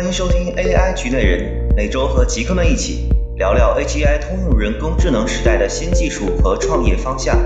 [0.00, 7.36] 欢迎收听 AI 局内人，每周和极客们一起聊聊 AGI 通用人工智能时代的新技术和创业方向。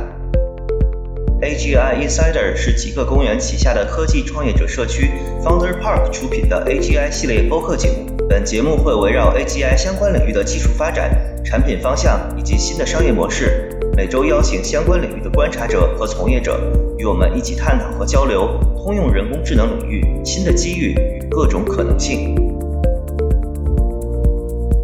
[1.42, 5.10] AGI Insider 是极客公园旗下的科技创业者社区
[5.42, 8.06] Founder Park 出品的 AGI 系列播客节目。
[8.28, 11.10] 本节目会围绕 AGI 相关领域的技术发展、
[11.44, 16.60] 产品方向以及新的商业模式，每周邀请相关领域的观察者和从业者，
[16.98, 22.32] 与我们一起探讨和交流通用人工智能领域新的机遇与各种可能性。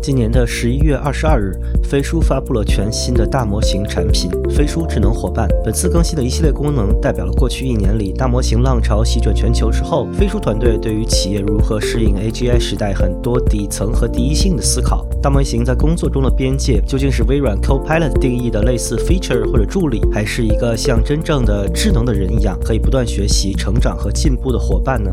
[0.02, 1.52] 今年的十一月二十二日，
[1.84, 5.46] 飞书发布了全新的大模型产品——飞书智能伙伴。
[5.62, 15.06] 本次更新的一系列功能，代表了过去一年里大模型浪潮席卷全球之后，飞书团队对于企业如何适应 AGI 时代很多底层和第一性的思考。
[15.22, 25.12] 大模型在工作中的边界，究竟是微软 Copilot 定义的类似 feature 或者助理，还是一个像真正的智能的人一样，可以不断学习、成长和进步的伙伴呢？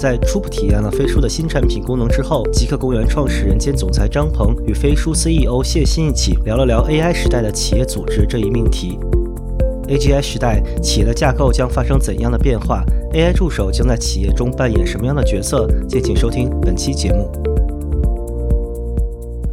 [0.00, 8.98] 在初步体验了飞书的新产品功能之后，极客公园创始人兼总裁张鹏与飞书 CEO 谢鑫一起聊了聊 AI 时代的企业组织这一命题。
[9.88, 15.68] AGI 时代，企业的架构将发生怎样的变化？AI 助手将在企业中扮演什么样的角色？
[15.86, 17.49] 敬请收听本期节目。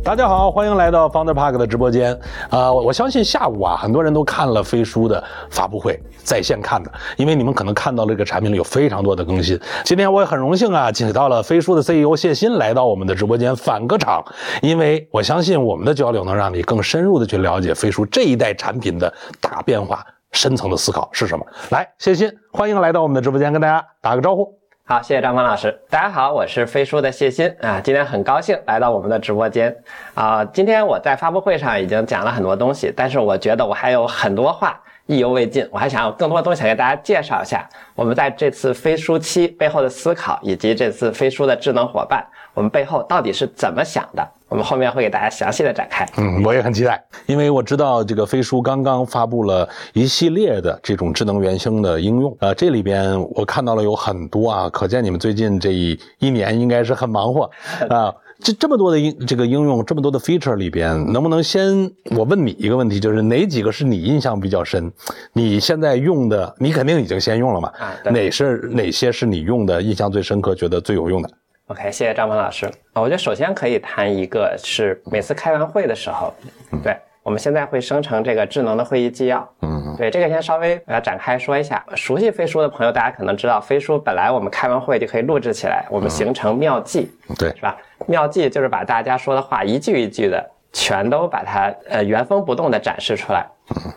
[0.07, 2.17] 大家好，欢迎来到 Founder Park 的直播间。
[2.49, 9.59] 啊，我相信下午啊，很多人都看了飞书的发布会，在线看的，因为你们可能看到了这个产品里有非常多的更新。
[9.83, 14.23] 今天我也很荣幸啊，请到了飞书的 CEO 谢鑫来到我们的直播间返个场，
[14.61, 21.45] 因为我相信我们的交流能让你更深入的去了解飞书这一代产品的大变化、深层的思考是什么。
[21.71, 24.57] 来，谢鑫，欢迎来到我们的直播间，跟大家打个招呼。
[24.89, 25.77] 好，谢谢张峰老师。
[25.89, 29.75] 大家好，我是飞书的谢鑫啊，今天很高兴来到我们的直播间
[30.13, 30.45] 啊。
[30.45, 37.67] 今天我在发布会上已经讲了很多东西，但是我觉得我还有很多话意犹未尽，我还想有更多的东西想给大家介绍一下。
[37.95, 44.25] 我们在这次飞书期背后的思考，以及这次飞书的智能伙伴，我们背后到底是怎么想的？
[44.49, 46.07] 我们后面会给大家详细的展开。
[46.17, 57.49] 嗯，我也很期待，因为我知道这个飞书刚刚发布了一系列的这种智能原生的应用，呃，这里边我看到了有很多啊，可见你们最近这一一年应该是很忙活
[57.89, 58.13] 啊。
[58.39, 64.93] 这这么多的应这个应用，这么多的 feature 里边，能不能先我问你一个问题，就是哪几个是你印象比较深？
[65.33, 67.69] 你现在用的，你肯定已经先用了嘛？
[67.79, 71.29] 啊，哪是哪些是你用的印象最深刻，觉得最有用的
[71.67, 72.65] ？OK，谢谢张鹏老师。
[72.93, 76.33] 啊，我觉得首先可以谈一个，是每次开完会的时候，
[76.83, 79.47] 对我们现在会生成这个智能的会议纪要。
[79.61, 81.85] 嗯，对，这个先稍微要展开说一下。
[81.95, 87.77] 熟悉飞书的朋友，大家可能知道，飞书本来我们开完会就可以录制起来，我们形成妙记，对，是吧？
[88.05, 93.45] 妙记就是把大家说的话一句一句的全都把它呃原封不动的展示出来。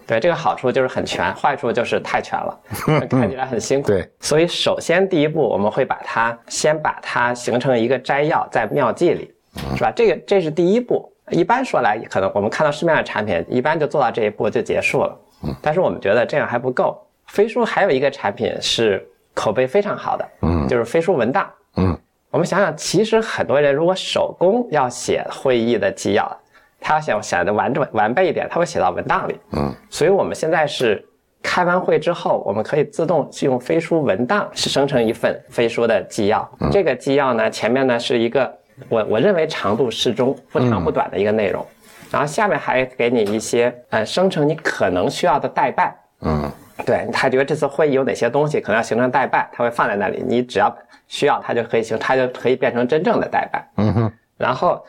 [0.07, 2.61] 对，这个好处就是很全，坏处就是太全了，
[3.09, 3.89] 看起来很辛苦。
[3.89, 9.33] 对，所以首先第一步，我们会把它先把它形成一个摘要在妙计里，
[9.77, 9.93] 是吧？
[9.95, 11.11] 这个这是第一步。
[11.31, 15.17] 一般说来，可能我们看到市面上产品，一般就做到这一步就结束了。
[15.63, 17.01] 但是我们觉得这样还不够。
[17.29, 21.49] 飞书还有一个产品是口碑非常好的，嗯，就是飞书文档。
[21.77, 21.97] 嗯，
[22.33, 26.41] 我们想想，其实很多人如果手工要写会议的纪要。
[26.81, 29.39] 他要想写的完整完备一点，他会写到文档里。
[29.53, 31.07] 嗯，所以我们现在是
[31.43, 36.51] 开完会之后，我们可以自动去用飞书文档是生成一份飞书的纪要。
[36.73, 38.51] 这个纪要呢，前面呢是一个
[38.89, 41.65] 我我认为长度适中、不长不短的一个内容，
[42.11, 45.95] 然后下面还给你一些呃生成你可能需要的代办。
[46.23, 46.51] 嗯，
[46.85, 50.75] 对他觉得这次会议有哪些东西可能要形成代办，他会放在那里，你只要
[51.09, 53.67] 需要，他就可以形，他就可以变成真正的代办。
[53.77, 54.83] 嗯哼，然后。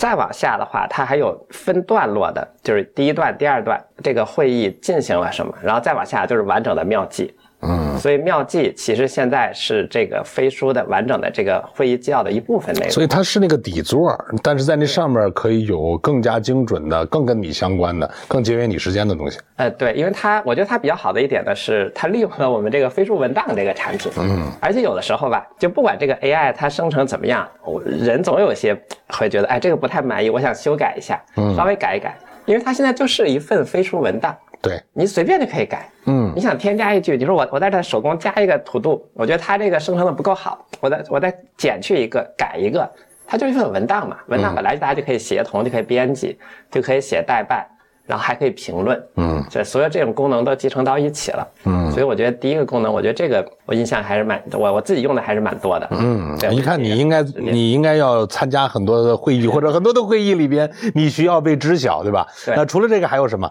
[0.00, 7.36] 再往下的话，它还有分段落的，就是第一段、第二段，这个会议进行了什么，然后再往下就是完整的妙计。
[7.62, 12.90] 嗯，所以妙计其实现在是这个飞书的完整的这个会议纪要的一部分内容。
[12.90, 19.38] 所以它是那个底座，但是在那上面可以有更加精准的、更跟你相关的、更节约你时间的东西。
[19.56, 24.10] 呃，对，因为它我觉得它比较好的一点呢是，它利用了我们这个飞书文档这个产品。
[24.18, 27.46] 嗯，而且有的时候吧，就不管这个 AI 它生成怎么样，
[27.84, 28.74] 人总有些
[29.08, 31.20] 会觉得，哎，这个不太满意，我想修改一下，
[31.54, 34.34] 稍微改一改，因为它现在就是一份飞书文档。
[34.62, 34.82] 对。
[34.92, 42.88] 你随便就可以改，嗯，你想添加一句，你说我我在这手工加一个土豆，我觉得它这个生成的不够好，我再我再减去一个改一个，
[43.26, 46.38] 它就是一份文档嘛，文档本来大家就可以协同，就可以编辑，
[46.70, 47.66] 就可以写代办，
[48.06, 62.26] 然后还可以评论，嗯，这所有这种功能都集成到一起了，嗯，所以我觉得第一个功能，我觉得这个我印象还是蛮我我自己用的还是蛮多的，嗯，一看你应该你应该要参加很多的会议 或者很多的会议里边，你需要被知晓，对吧？
[62.44, 62.54] 对。
[62.56, 63.48] 那除了这个还有什么？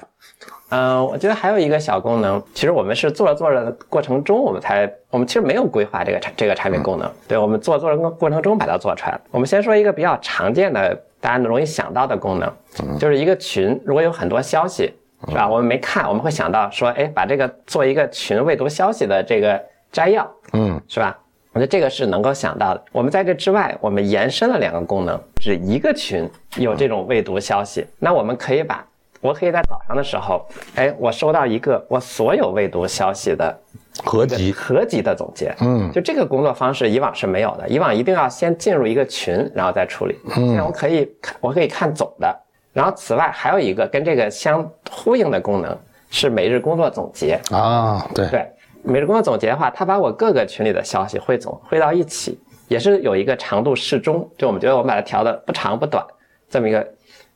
[0.69, 9.19] 嗯，我觉得还有一个小功能，其实我们是做着做着的过程中，我们才我们其实没有规划这个产这个产品功能，对我们做做着过程中把它做出来。
[9.31, 14.93] 我们先说一个比较常见的，大家容易想到的功能，就是一个群如果有很多消息，
[15.27, 15.47] 是吧？
[15.49, 19.61] 我们没看，我们会想到说，哎，把这个做一个群未读消息的这个
[19.91, 21.17] 摘要，嗯是吧？
[21.51, 22.83] 我觉得这个是能够想到的。
[22.91, 28.85] 我们在这之外，我们延伸了两个功能，是一个群有这种未读消息，那我们可以把，
[29.21, 30.45] 我可以在早上的时候，
[30.75, 33.59] 哎，我收到一个我所有未读消息的
[34.03, 35.53] 合集，合集的总结。
[35.59, 37.67] 嗯就这个工作方式，以往是没有的。
[37.67, 40.17] 以往一定要先进入一个群，然后再处理。
[40.33, 42.33] 现在我可以看，我可以看总的。
[42.71, 45.77] 然后此外还有一个跟这个相呼应的功能
[46.09, 47.39] 是每日工作总结。
[47.51, 48.47] 啊，对，对，
[48.83, 52.39] 每日工作总结的话，它把我各个群里的消息汇总汇到一起，
[52.69, 56.05] 也是有一个长度适中，就我们觉得我们把它调的不长不短，
[56.49, 56.87] 这么一个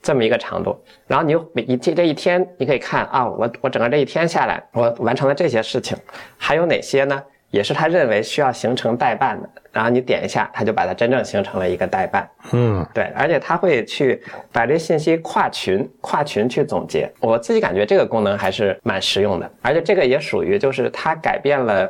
[0.04, 0.80] 这么一个长度。
[1.08, 5.98] 然后你就每一天这一天，你可以看啊，我我整个这一天下来，我完成了这些事情，
[6.38, 7.24] 还有哪些呢？
[7.50, 12.28] 也是他认为需要形成代办的，然后你点一下，他就把它真正形成了一个代办。
[12.52, 14.20] 嗯对，而且他会去
[14.52, 17.08] 把这信息跨群、跨群去总结。
[17.20, 21.88] 我自己感觉这个功能还是蛮实用的，而且这个也属于就是它改变了，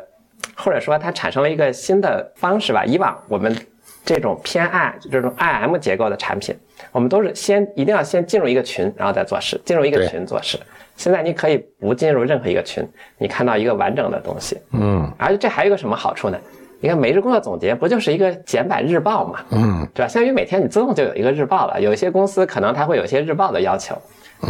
[0.58, 2.84] 或者说它产生了一个新的方式吧。
[2.84, 3.56] 以往我们
[4.06, 6.56] 这种偏爱这种 IM 结构的产品，
[6.92, 10.60] 我们都是先一定要先进入一个群，然后再做事，进入一个群做事。
[10.96, 16.38] 现在你可以不进入任何一个群，你看到一个完整的东西，嗯而且这还有一个什么好处呢？
[16.80, 19.40] 你看每日工作总结不就是一个简版日报嘛？
[19.52, 20.08] 嗯对吧？
[20.08, 21.80] 相当于每天你自动就有一个日报了。
[21.80, 23.96] 有一些公司可能它会有一些日报的要求，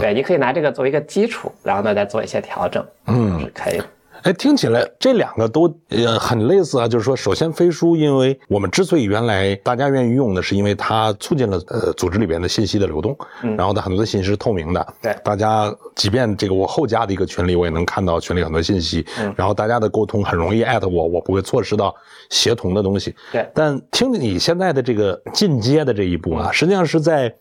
[0.01, 3.85] 对，你可以拿这个作为一个基础，然后呢再做一些调整，嗯是可以的。
[4.23, 21.93] 哎，听起来这两个都呃很类似啊，就是说，首先飞书，因为我们之所以原来大家愿意用的，是因为它促进了呃组织里边的信息的流动，嗯然后它很多的信息是透明的，对大家即便这个我后加的一个群里，我也能看到群里很多信息，嗯然后大家的沟通很容易艾特我，我不会错失到
[22.29, 23.13] 协同的东西。
[23.31, 27.35] 对但听你现在的这个进阶的这一步啊，实际上是在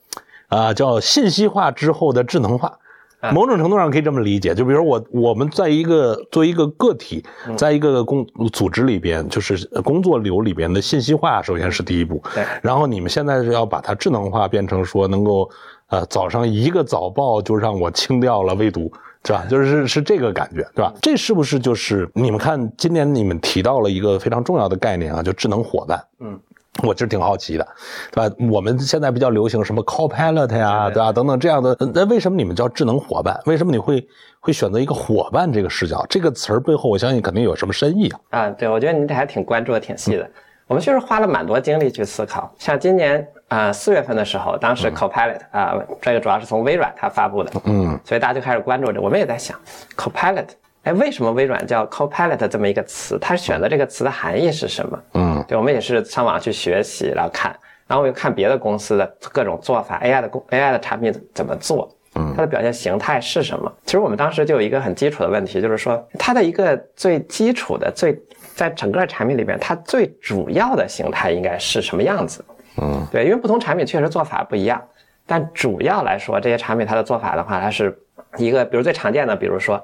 [0.49, 2.77] 啊、叫信息化之后的智能化。
[3.23, 12.21] 啊某种程度上可以这么理解，就比如我我们在一个作为一个个体，嗯在一个工组织里边，就是工作流里边的信息化，首先是第一步。
[12.35, 15.49] 对然后你们现在是要把它智能化，变成说能够，
[15.87, 18.93] 呃，早上一个早报就让我清掉了未读，
[19.25, 19.45] 是吧？
[19.49, 20.93] 就是是是这个感觉，对吧？
[21.01, 26.05] 这是不是就是你们看今年你们提到了一个非常重要的概念啊，就智能伙伴。
[26.19, 26.41] 嗯。
[26.83, 27.67] 我其实挺好奇的，
[28.11, 28.35] 对吧？
[28.51, 31.13] 我们现在比较流行什么 Copilot 呀，对吧？
[31.13, 33.39] 等等这样的，那为什么你们叫智能伙伴？
[33.45, 34.07] 为什么你会
[34.41, 36.05] 会选择一个伙伴这个视角？
[36.09, 38.21] 这个词儿背后，我相信肯定有什么深意啊。
[38.31, 40.29] 啊，对，我觉得您这还挺关注的挺细的。
[40.67, 42.51] 我们确实花了蛮多精力去思考。
[42.59, 48.99] 像今年啊四、月份的时候，当时 Copilot 啊、这个主要是从微软它发布的，嗯所以大家就开始关注着。
[48.99, 49.59] 我们也在想
[49.95, 50.47] Copilot，
[50.85, 53.17] 哎，为什么微软叫 Copilot 这么一个词？
[53.21, 55.03] 它选择这个词的含义是什么？
[55.15, 57.55] 嗯对，我们也是上网去学习，然后看，
[57.87, 63.73] 然后我又看别的公司的各种做法，AI 的公 AI 的产品怎么做，嗯它的表现形态是什么？
[63.85, 68.21] 其实我们当时就有一个很基础的问题，就是说它的一个最基础的、最
[68.57, 72.45] 在整个产品里边，它最主要的形态应该是什么样子？
[72.79, 74.83] 嗯对，因为不同产品确实做法不一样，
[75.27, 77.97] 但主要来说，这些产品它的做法的话，它是
[78.37, 79.81] 一个，比如最常见的，比如说。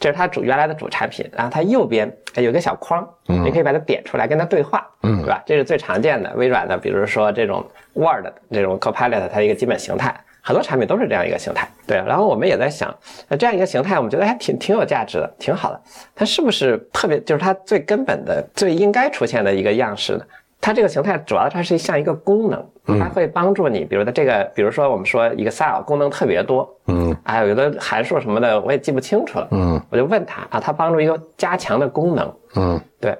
[0.00, 5.42] 这是它主原来的主产品，然后它右边哎有个小框，嗯你可以把它点出来跟它对话，嗯对吧？
[5.44, 11.68] 这是最常见的微软的，比如说这种 Word 这种 Copilot 它的一个基本形态，很多产品都是这样一个形态。
[11.86, 12.92] 对，然后我们也在想，
[13.28, 15.80] 那这样一个形态，我们觉得还挺挺有价值的，挺好的。
[16.14, 20.24] 它是不是特别就是它最根本的、最应该出现的一个样式呢？
[20.62, 27.16] 它这个形态主要它是像一个功能，它会帮助你，比如的这个，比如说我们说 Excel 功能特别多，嗯。
[27.24, 29.80] 还有有的函数什么的我也记不清楚了，嗯。
[29.90, 32.80] 我就问他啊，它帮助一个加强的功能，嗯。
[33.00, 33.16] 对。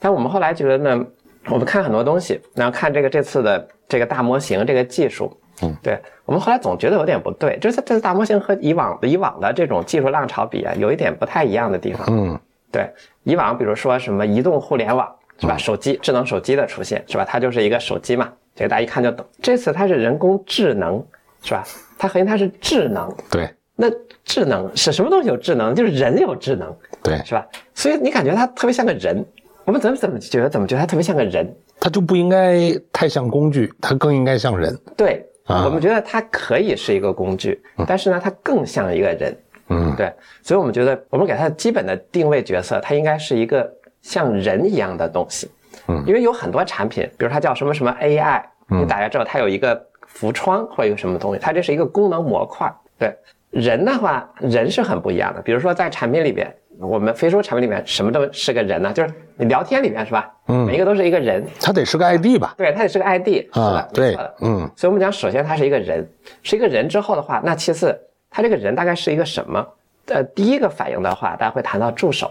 [0.00, 1.06] 但我们后来觉得呢，
[1.48, 12.06] 我们看很多东西，然后看这个这次的这个大模型这个技术，嗯，对我们后来总觉得有点不对，就是这次大模型和以往以往的这种技术浪潮比啊，有一点不太一样的地方。
[12.10, 12.38] 嗯。
[12.72, 12.90] 对，
[13.22, 15.08] 以往比如说什么移动互联网
[15.38, 15.56] 是吧？
[15.56, 17.24] 手机智能手机的出现是吧？
[17.24, 19.24] 它就是一个手机嘛，这个大家一看就懂。
[19.42, 21.04] 这次它是人工智能
[21.42, 21.64] 是吧？
[21.98, 23.90] 它核心它是智能，对那
[24.24, 25.74] 智能是什么东西有智能？
[25.74, 27.46] 就是人有智能对，是吧？
[27.74, 29.24] 所以你感觉它特别像个人，
[29.64, 31.54] 我们怎么怎么觉得怎么觉得它特别像个人？
[31.80, 34.78] 它就不应该太像工具，它更应该像人。
[34.96, 39.36] 对，啊我们觉得它可以是一个工具，但是呢，它更像一个人。
[39.68, 40.12] 嗯对，
[40.42, 43.70] 所以我们觉得，我们给它的基本的定位角色，它应该是一个
[44.04, 45.50] 像人一样的东西。
[45.88, 52.72] 嗯因为有很多产品，比如它叫什么什么 AI，你嗯打开之后，它有一个浮窗或者一个什么东西，它这是一个功能模块。
[52.96, 53.12] 对，
[53.50, 55.42] 人的话，人是很不一样的。
[55.42, 58.92] 比如说在产品里边，我们飞书产品里面什么都是个人呢？
[58.92, 60.32] 就是你聊天里面是吧？
[60.46, 62.54] 嗯每一个都是一个人，它得是个 ID 吧？
[62.56, 66.06] 对，它得是个 ID，是啊的，，没对。，嗯所以我们讲，首先它是一个人，
[66.42, 67.98] 是一个人之后的话，那其次
[68.30, 69.66] 它这个人大概是一个什么？
[70.06, 72.30] 呃，第一个反应的话，大家会谈到助手，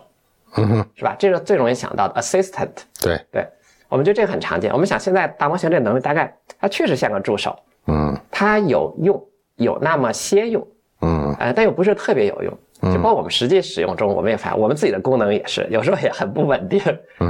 [0.56, 1.16] 嗯哼，是吧？
[1.18, 2.70] 这是最容易想到的 assistant。
[3.02, 3.48] 对，对，
[3.90, 4.72] 我们觉得这个很常见。
[4.72, 7.58] 我们想现在大模型这能力，大概它确实像个助手，
[7.88, 9.24] 嗯它有用，
[9.56, 10.66] 有那么些用，
[11.02, 12.58] 嗯呃，但又不是特别有用。
[12.94, 16.82] 就包括我们实际使用中，我们也发现我们自己的功能也是，有时候也很不稳定，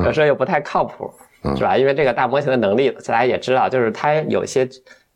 [0.04, 1.14] 有时候又不太靠谱，
[1.56, 1.78] 是吧？
[1.78, 4.68] 因为这个大模型的能力，大家也知道，就是它有些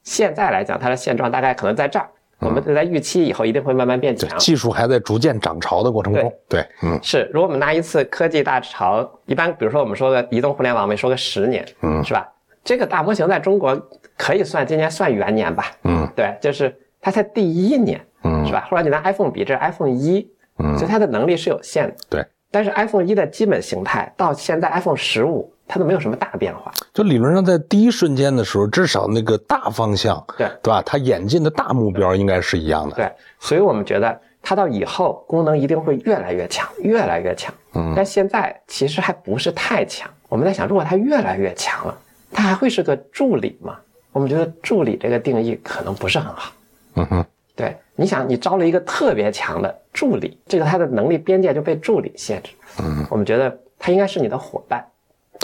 [0.03, 2.07] 现在来讲，它的现状大概可能在这儿，
[2.39, 4.37] 我们在预期以后一定会慢慢变对，强。
[4.37, 12.27] 技术还在逐渐涨潮的过程中，对，嗯是，如果我们拿一次科技大潮，一般比如说我们说个移动互联网，我们说个十年，嗯是吧？
[12.63, 13.75] 这个大模型在中国
[14.17, 15.71] 可以算今年算元年吧？
[15.83, 18.67] 嗯对，就是它才第一年，嗯是吧？
[18.69, 20.29] 或者你拿 iPhone 比，这是 iPhone 一，
[20.59, 21.95] 嗯所以它的能力是有限的。
[22.09, 26.71] 对，但是 iPhone 一的基本形态到现在 iPhone 十五，它都没有什么大变化。
[26.93, 30.81] 就理论上在第一瞬间的时候，至少那个大方向，对对吧？
[30.85, 37.53] 它演进的大目标应该是一样的，对，所以我们觉得它到以后功能一定会越来越强，越来越强。
[37.73, 40.09] 嗯但现在其实还不是太强。
[40.29, 41.97] 我们在想，如果它越来越强了，
[42.31, 43.77] 它还会是个助理吗？
[44.11, 46.51] 我们觉得助理这个定义可能不是很好。
[46.95, 52.51] 嗯哼，对，你想，你招了一个特别强的助理，这个他的能力边界就被助理限制。
[52.79, 54.83] 嗯我们觉得他应该是你的伙伴。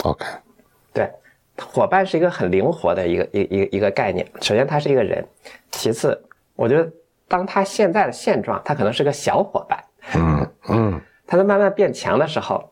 [0.04, 0.24] ，OK，
[0.92, 1.10] 对，
[1.60, 4.24] 伙伴是一个很灵活的一个一一个一个概念。
[4.40, 5.22] 首先，他是一个人；
[5.70, 6.18] 其次，
[6.56, 6.88] 我觉得
[7.26, 9.78] 当他现在的现状，他可能是个小伙伴。
[10.14, 12.62] 嗯嗯他在慢慢变强的时候，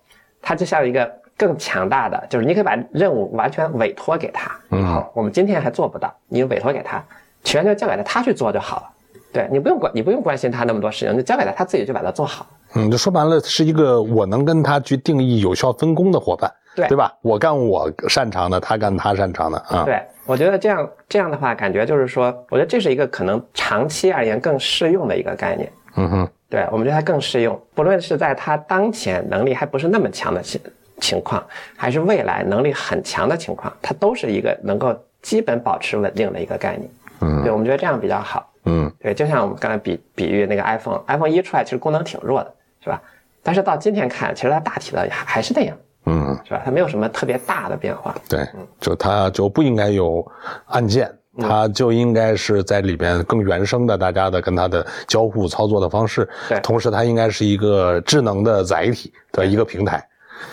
[0.41, 4.55] 他就像一个更强大的，就是你可以把任务完全委托给他。
[4.71, 7.03] 嗯好，我们今天还做不到，你委托给他，
[7.43, 8.91] 全就交给他，他去做就好了。
[9.33, 12.47] 对你不用管，你不用关心他那么多事情，你交给他，他自己就把它做好。
[12.75, 17.12] 嗯，就说白了，是一个我能跟他去定义有效分工的伙伴，对对吧？
[17.23, 19.85] 我干我擅长的，他干他擅长的啊。
[19.85, 25.71] 对，我觉得这样这样的话，感觉就是说，我觉得这是一个可能长期而言更适用的一个概念。
[25.97, 30.61] 嗯哼，对，我们觉得它更适用，不论是在它当前能力还不是那么强的情
[30.99, 31.45] 情况，
[31.76, 36.91] 还是未来能力很强的情况，它都是一个能够基本保持稳定的一个概念。
[37.21, 38.49] 嗯对，我们觉得这样比较好。
[38.64, 43.02] 嗯对，就像我们刚才比比喻那个 iPhone，iPhone 一出来其实功能挺弱的，是吧？
[43.43, 45.76] 但是到今天看，其实它大体的还还是那样，
[46.07, 46.63] 嗯，是吧？
[46.65, 48.15] 它没有什么特别大的变化。
[48.29, 48.47] 对，
[48.81, 50.27] 就它就不应该有
[50.67, 51.11] 按键。
[51.39, 56.29] 它就应该是在里边更原生的，大家的跟它的交互操作的方式。
[56.47, 60.07] 对同时它应该是一个智能的载体的一个平台。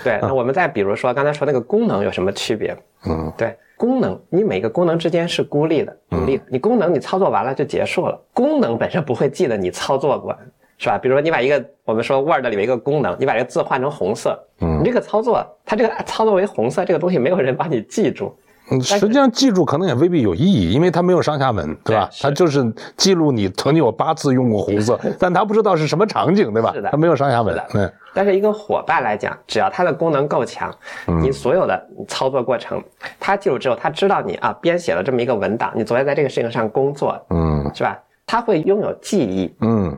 [0.05, 2.73] 对，那我们再比如说刚才说那个功能有什么区别？
[3.05, 6.43] 嗯对，功能你每个功能之间是孤立的、独立的。
[6.47, 10.33] 你功能你操作完了就结束了，功能本身不会记得你操作过，
[10.79, 10.97] 是吧？
[10.97, 18.35] 比如说你把一个我们说 Word 里面一个功能，你把这个字换成红色，嗯你这个操作它这个操作为红色这个东西没有人帮你记住，
[18.71, 22.09] 嗯，实际上记住可能也未必有意义，因为它没有上下文，对吧？
[22.21, 26.89] 它就是记录你曾经有八次用过红色， 但它不知道是什么场景，对吧是的？
[26.91, 27.67] 它没有上下文是的。
[27.73, 30.73] 嗯但是一个伙伴来讲，只要它的功能够强，
[31.21, 32.83] 你所有的操作过程，
[33.19, 37.97] 它记住之后，它知道你啊编写了这么一个文档，你昨天在这个事情上工作，嗯是吧？
[38.25, 39.97] 它会拥有记忆，嗯对，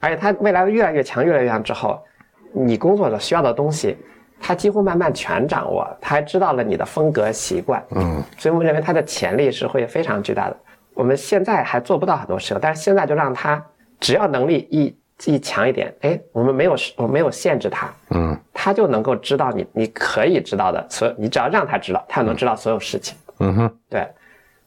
[0.00, 2.02] 而且它未来越来越强，越来越强之后，
[2.52, 3.96] 你工作的需要的东西，
[4.40, 10.56] 它几乎慢慢全掌握，它还知道了你的风格习惯，嗯所以我们认为它的潜力是会非常巨大的。
[10.94, 13.64] 我们现在还做不到很多事情，但是现在就让它
[14.00, 23.16] 只要能力一一强一点，哎，我们没有我们没有限制它，嗯它就能够知道你你可以知道的所有，你只要让它知道，它就能知道所有事情。
[23.38, 24.06] 嗯哼，对，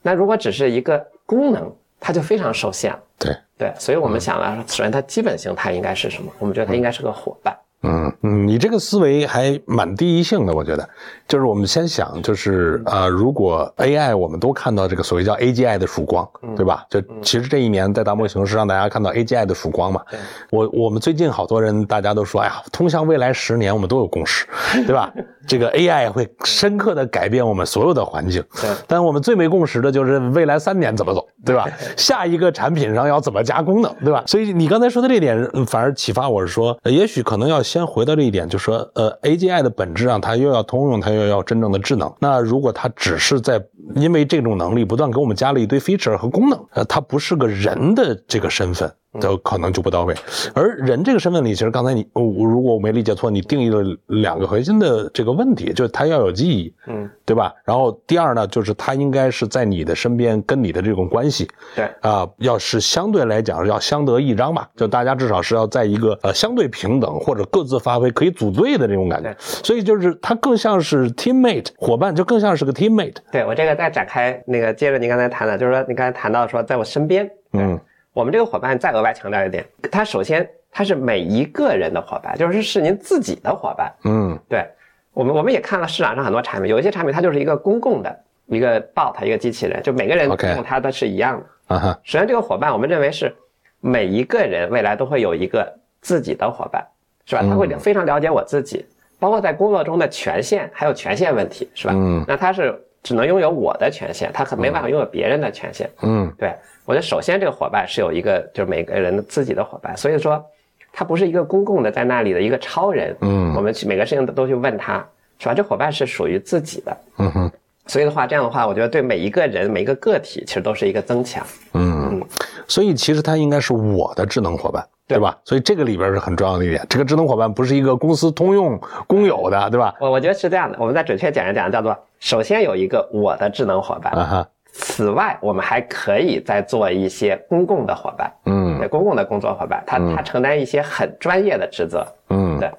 [0.02, 1.72] 那如果只是一个功能，
[2.06, 3.00] 它就非常受限了。
[3.18, 6.30] 对，对，所以我们想了，首先它基本形态应该是什么？
[6.38, 7.58] 我们觉得它应该是个伙伴。
[7.84, 10.88] 嗯嗯，你这个思维还蛮第一性的，我觉得，
[11.28, 16.86] 就是我们先想，就是呃，如果 AI 我们都看到这个所谓叫 AGI 的曙光，对吧？
[16.90, 20.02] 就其实这一年在大模型是让大家看到 AGI 的曙光嘛。
[20.50, 24.46] 我我们最近好多人大家都说，哎呀，通向未来十年我们都有共识，
[24.88, 25.12] 对吧？
[25.46, 28.42] 这个 AI 会深刻的改变我们所有的环境。
[28.62, 31.68] 对但我们最没共识的就是未来三年怎么走，对吧？
[31.98, 34.24] 下一个产品上要怎么加功能，对吧？
[34.26, 42.14] 所以你刚才说的这点，嗯反而启发我是说，呃也许可能要先回到这一点，就说，呃，AGI 的本质上它又要通用，它又要真正的智能。
[42.20, 43.66] 那如果它只是在
[43.96, 48.94] 因为这种能力不断给我们加了一堆 feature 和功能，呃，它不是个人的这个身份。
[49.20, 50.16] 就可能就不到位。
[50.54, 57.54] 而人这个身份里，其实刚才你，我如果我没理解错，你定义了两个核心的这个问题，就是他要有记忆，嗯，对吧？
[57.64, 69.36] 然后第二呢，就是他应该是在你的身边，跟你的这种关系，对啊、要是相对来讲要相得益彰吧，就大家至少是要在一个呃相对平等或者各自发挥可以组队的这种感觉。
[69.40, 73.16] 所以就是他更像是 teammate 伙伴，就更像是个 teammate。
[73.32, 77.80] 对我这个再展开那个，接着你刚才谈的，就是说你刚才谈到说在我身边，嗯
[78.14, 83.92] 我们这个伙伴再额外强调一点，他首先他是每一个人的伙伴，就是是您自己的伙伴。
[84.06, 84.66] 嗯对
[85.14, 91.76] 我们，我们也看了市场上很多产品，有一些产品它就是一个公共的一个 bot 一个机器人，就每个人用它的是一样的。
[91.76, 93.36] 啊哈首先，这个伙伴我们认为是
[93.80, 96.86] 每一个人未来都会有一个自己的伙伴，
[97.26, 97.42] 是吧？
[97.42, 98.86] 他会嗯非常了解我自己，
[99.20, 101.94] 包括在工作中的权限，还有权限问题，是吧？
[101.96, 105.90] 嗯那他是只能拥有我的权限，他可没办法拥有别人的权限。
[106.02, 106.54] 嗯对
[106.86, 110.44] 我觉得，首先这个伙伴是有一个，就是每个人的自己的伙伴，所以说
[110.92, 113.16] 他不是一个公共的在那里的一个超人。
[113.22, 115.06] 嗯我们去每个事情都都去问他，
[115.40, 115.54] 是吧？
[115.54, 117.52] 这伙伴是属于自己的，嗯哼
[117.88, 121.46] 所以的话，这样的话，我觉得对每一个人、每一个个体其实都是一个增强。
[121.74, 122.22] 嗯，
[122.68, 124.86] 所以其实他应该是我的智能伙伴。
[125.06, 125.38] 对对吧？
[125.44, 129.94] 所以这个里边是很重要的一点，这个智能伙伴不是一个公司通用公有的，对吧？
[130.00, 142.72] 我我觉得是这样的，我们再准确讲一讲，叫做首先有一个我的智能伙伴，啊哈，此外我们还可以再做一些公共的伙伴，嗯对公共的工作伙伴，他他承担一些很专业的职责，嗯，对。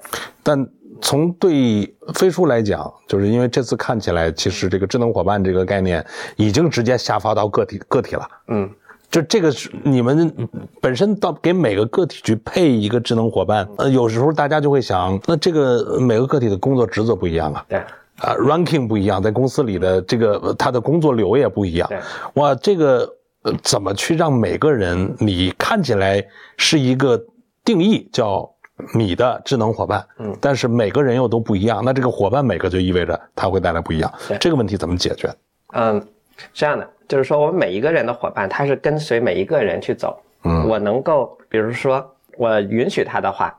[0.43, 0.67] 但
[1.01, 8.27] 从对飞书来讲，就是因为这次看起来，其实这个智能伙伴这个概念已经直接下发到个体个体了。
[8.49, 8.69] 嗯，
[9.09, 10.31] 就这个是你们
[10.81, 17.81] 本身到给每个个体去配一个智能伙伴，呃，有时候大家就会想，那这个每个个体的工作职责不一样啊，对
[18.19, 21.99] 啊，ranking 不一样，在公司里的这个呃他的工作流也不一样对。
[22.35, 23.07] 哇，这个
[23.43, 26.25] 呃怎么去让每个人你看起来
[26.57, 27.21] 是一个
[27.63, 28.49] 定义叫
[28.93, 34.37] 你的智能伙伴，嗯但是每个人又都不一样，那这个伙伴每个就意味着他会带来不一样对。
[34.37, 35.29] 这个问题怎么解决？
[35.73, 36.01] 嗯，
[36.53, 40.17] 这样的，就是说我们每一个人的伙伴，他是跟随每一个人去走。
[40.43, 42.05] 嗯我能够，比如说
[42.37, 43.53] 我允许他的话，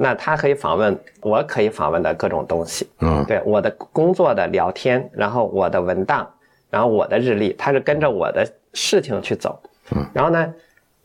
[0.00, 2.88] 那他可以访问我可以访问的各种东西。
[3.00, 6.24] 嗯对我的工作的聊天，然后我的文档，
[6.70, 9.60] 然后我的日历，它是跟着我的事情去走。
[9.90, 10.54] 嗯，然后呢，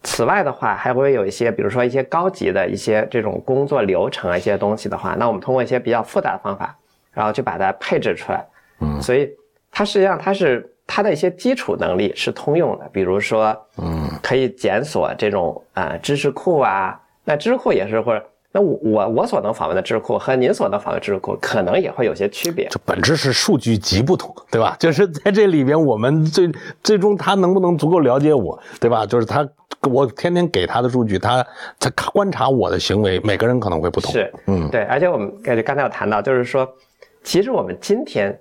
[0.03, 6.77] 此外的话还会有一些，比如说一些高级的一些这种工作流程啊，一些东西的话，那我们通过一些比较复杂的方法，
[7.11, 8.45] 然后去把它配置出来。
[8.79, 9.27] 嗯所以
[9.71, 18.23] 它实际上它是它的一些基础能力是通用的，比如说，嗯可以检索这种啊、呃知识库啊，那知识库也是或者。
[18.55, 22.67] 那我我我所能访问的知识库和您所能访问的知识库可能也会有些区别。
[22.69, 24.75] 这本质是数据集不同，对吧？
[24.79, 26.51] 就是在这里边，我们最
[26.83, 29.07] 最终他能不能足够了解我，对吧？
[29.07, 29.47] 就是他，
[29.89, 31.43] 我天天给他的数据，他
[31.79, 34.11] 他观察我的行为，每个人可能会不同。
[34.11, 36.71] 是，嗯对，而且我们刚才有谈到，就是说，
[37.23, 38.39] 其实我们今天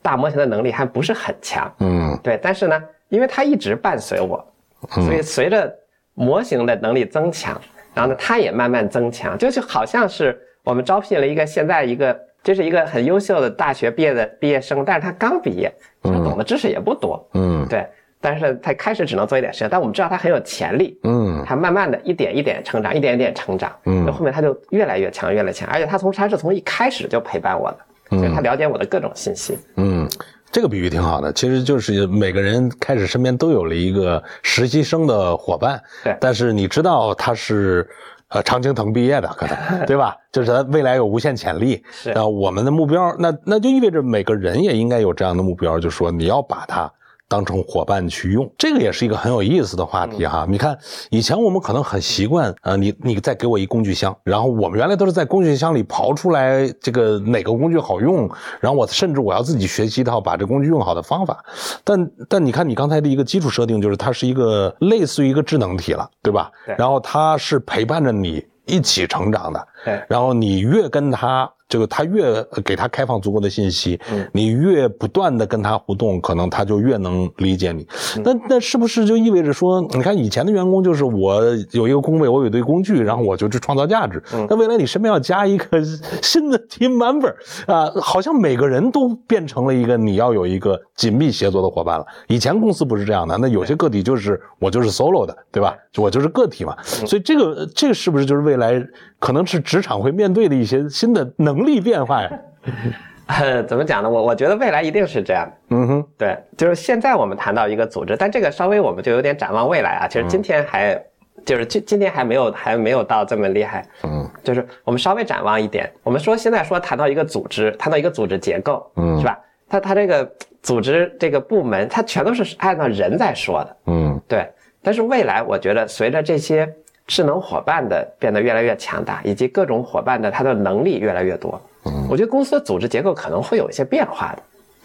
[0.00, 4.42] 大模型的能力还不是很强，嗯对，但是呢，因为它一直伴随我，
[4.90, 5.70] 所以随着
[6.14, 7.60] 模型的能力增强，
[7.94, 15.72] 然后呢，它也慢慢增强，就就好像是我们招聘了一个现在一个，这是一个很优秀的大学毕业的毕业生，但是他刚毕业，
[16.02, 17.66] 他懂的知识也不多，嗯。
[17.68, 17.86] 对，
[18.20, 21.42] 但是他开始只能做一点事情，但我们知道他很有潜力，嗯。
[21.46, 24.04] 他慢慢的一点一点成长，一点一点成长，嗯。
[24.06, 29.58] 那后面他就越来越强，越来越强，而且他从他是从一开始就陪伴我的，所以他了解我的各种信息。
[29.76, 30.08] 嗯，
[30.52, 31.32] 这个比喻挺好的。
[31.32, 37.88] 其实就是每个人开始身边都有了一个实习生的伙伴，对但是你知道他是。
[38.32, 40.16] 呃，常青藤毕业的可能， 对吧？
[40.30, 41.82] 就是他未来有无限潜力。
[41.90, 46.88] 是那，我们的目标，那那就意味着每个人也应该有这样的目标，就是说你要把它
[47.30, 48.52] 当成伙伴去用。
[48.58, 50.44] 这个也是一个很有意思的话题哈。
[50.48, 50.76] 你看，
[51.10, 58.28] 以前我们可能很习惯，呃，你你再给我一工具箱，然后我们原来都是在工具箱里刨出来这个哪个工具好用，
[58.60, 61.44] 然后我甚至我要自己学习一套把这工具用好的方法。
[61.84, 66.50] 但但你看，你刚才的一个基础设定就是它是一个类似于一个智能体了，对吧？
[66.66, 69.68] 对然后它是陪伴着你一起成长的。
[69.84, 77.86] 对，然后你越跟他，这个他越呃给他开放足够的信息，嗯你越不断的跟他互动，可能他就越能理解你。
[78.16, 84.22] 嗯那那是不是就意味着说，你看以前的员工就是我有一个工位，我有一堆工具，然后我就去创造价值。
[84.34, 85.80] 嗯那未来你身边要加一个
[86.20, 87.32] 新的 team member
[87.72, 92.04] 啊，好像每个人都变成了一个你要有一个紧密协作的伙伴了。
[92.26, 95.76] 以前公司不是这样的，那有些个体就是我就是 solo 的，对吧？
[95.96, 96.76] 我就是个体嘛。
[97.00, 98.74] 嗯所以这个这个是不是就是未来
[99.20, 102.30] 可能是职场会面对的一些新的能力变化呀？
[103.28, 104.10] 呃，怎么讲呢？
[104.10, 105.76] 我我觉得未来一定是这样的。
[105.76, 110.08] 嗯哼，对，就是现在我们谈到一个组织，但这个稍微我们就有点展望未来啊。
[110.08, 111.00] 其实今天还
[111.44, 113.86] 就是今今天还没有还没有到这么厉害。
[114.02, 119.38] 嗯就是我们稍微展望一点，我们说现在说谈到一个组织，谈到一个组织结构，嗯是吧？
[119.68, 120.28] 它它这个
[120.60, 124.44] 组织这个部门，它全都是按照人在说的，嗯对。
[124.82, 126.68] 但是未来，我觉得随着这些
[127.10, 132.06] 智能伙伴的变得越来越强大，以及各种伙伴的它的能力越来越多，嗯。
[132.08, 134.42] 我觉得公司的组织结构可能会有一些变化的。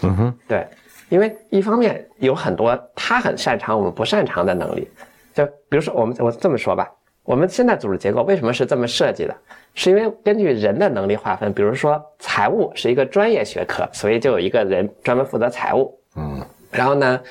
[0.07, 0.39] 嗯哼。
[0.47, 0.65] 对，
[1.09, 4.89] 因为一方面有很多他很擅长我们不擅长的能力，
[5.35, 6.91] 就比如说我们我这么说吧，
[7.23, 9.35] 我们现在组织结构为什么是这么设计的？
[9.75, 17.21] 是因为根据人的能力划分，比如说财务是一个专业学科，所以就有一个人专门负责财务，嗯，然后呢，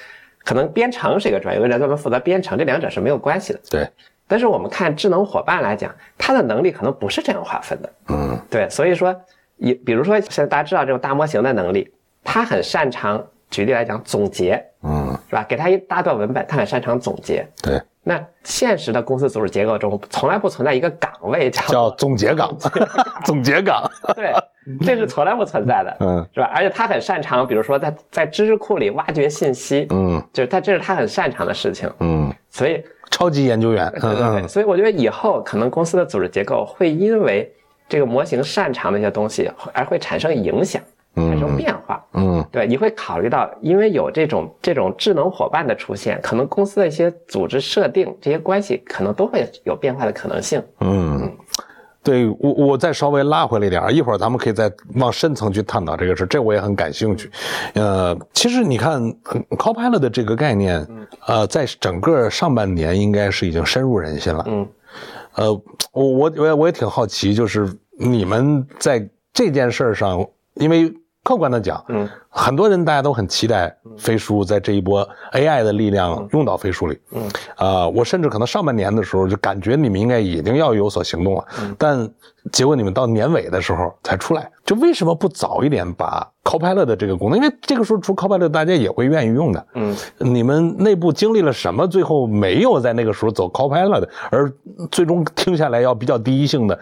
[0.45, 3.61] 可能编程是一个专业，有个人专门负责编程，这两者是没有关系的。
[3.69, 3.89] 对，
[4.27, 7.93] 但是我们看智能伙伴来讲，它的能力可能不是这样划分的。
[8.09, 8.39] 嗯。
[8.51, 9.15] 对，所以说，
[9.57, 15.17] 也比如说现在大家知道这种大模型的能力，它很擅长，举例来讲总结，嗯。
[15.29, 15.45] 是吧？
[15.49, 17.47] 给它一大段文本，它很擅长总结。
[17.63, 22.57] 对，那现实的公司组织结构中，从来不存在一个岗位叫叫总结岗，
[23.25, 24.33] 总结岗，对，
[24.81, 26.27] 这是从来不存在的，嗯。
[26.35, 26.51] 是吧？
[26.55, 30.23] 而且他很擅长，比如说在在知识库里挖掘信息，嗯。
[30.33, 32.85] 就是他这是他很擅长的事情，嗯，所以
[33.15, 37.49] 超级研究员，对对对，嗯所以我觉得以后可能公司的组织结构会因为
[37.89, 40.83] 这个模型擅长的一些东西而会产生影响，
[41.15, 42.05] 产生变化。
[42.15, 50.61] 嗯对，你会考虑到，因为有这种这种智能伙伴的出现，可能公司的一些组织设定这些关系可能都会有变化的可能性。
[50.81, 51.31] 嗯。
[52.05, 57.31] 对我，我再稍微拉回来一点儿，一会儿咱们可以再往深层去探讨这个事，这我也很感兴趣。
[57.73, 60.87] 呃，其实你看呃，Copilot 的这个概念，
[61.27, 64.45] 呃，在整个上半年应该是已经深入人心了。
[64.47, 64.69] 嗯
[65.37, 65.53] 呃，
[65.93, 76.99] 我我我也我也挺好奇，就是你们在这件事儿上，因为客观的讲，嗯很多人大家都很期待飞书在这一波 AI 的力量用到飞书里。
[77.13, 82.09] 嗯，啊，我甚至可能上半年的时候就感觉你们应该已经要有所行动了，嗯但
[82.53, 87.39] 结果你们到年尾的时候才出来，就为什么不早一点把 Copilot 的这个功能？
[87.39, 89.67] 因为这个时候出 Copilot 大家也会愿意用的。
[89.75, 91.87] 嗯，你们内部经历了什么？
[91.87, 94.53] 最后没有在那个时候走 Copilot，而
[94.91, 96.79] 最终听下来要比较第一性的，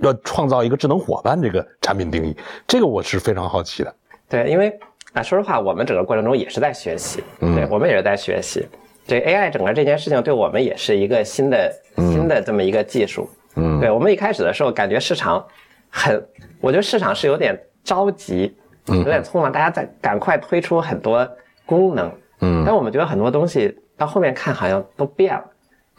[0.00, 2.36] 要创造一个智能伙伴这个产品定义，
[2.66, 3.94] 这个我是非常好奇的。
[4.28, 4.78] 对，因为
[5.12, 8.66] 啊，说实话，我们整个过程中也是在学习，嗯对我们也是在学习。
[9.06, 13.28] 这 AI 整个这件事情对我们也是一个新的新的这么一个技术。
[13.56, 15.44] 嗯对我们一开始的时候，感觉市场
[15.90, 16.24] 很，
[16.60, 18.54] 我觉得市场是有点着急，
[18.86, 21.28] 嗯有点匆忙，大家在赶快推出很多
[21.66, 25.44] 功能，嗯但我们觉得很多东西到后面看好像都变了。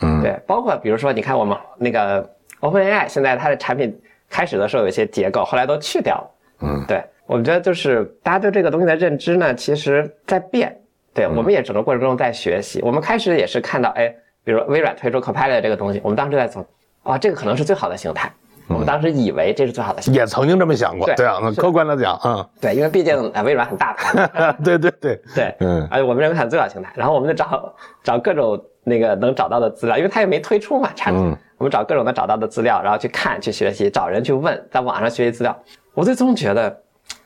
[0.03, 2.27] 嗯对，包括比如说，你看我们那个
[2.61, 6.31] OpenAI 现在它的产品开始的时候有一些结构，后来都去掉了。
[6.61, 10.75] 嗯对，我们觉得就是大家对这个东西的认知呢，其实在变。
[11.13, 12.79] 对，我们也整个过程中在学习。
[12.81, 14.07] 我们开始也是看到，哎，
[14.45, 16.65] 比如微软推出 Copilot 这个东西，我们当时在走，
[17.03, 18.31] 啊，这个可能是最好的形态。
[18.67, 20.19] 我们当时以为这是最好的形态。
[20.21, 24.55] 也曾经这么想过，对对啊，客观的讲，嗯，对，因为毕竟呃微软很大牌。
[24.63, 35.55] 对对对，对，嗯而且我们认为它是最好形态，然后我们就找找各种那个能找到的资料，因为它也没推出嘛产品，嗯我们找各种能找到的资料，然后去看、去学习，找人去问，在网上学习资料。
[35.93, 36.75] 我最终觉得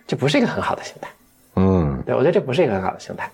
[0.06, 1.08] 这不是一个很好的形态，
[1.56, 3.32] 嗯对我觉得这不是一个很好的形态，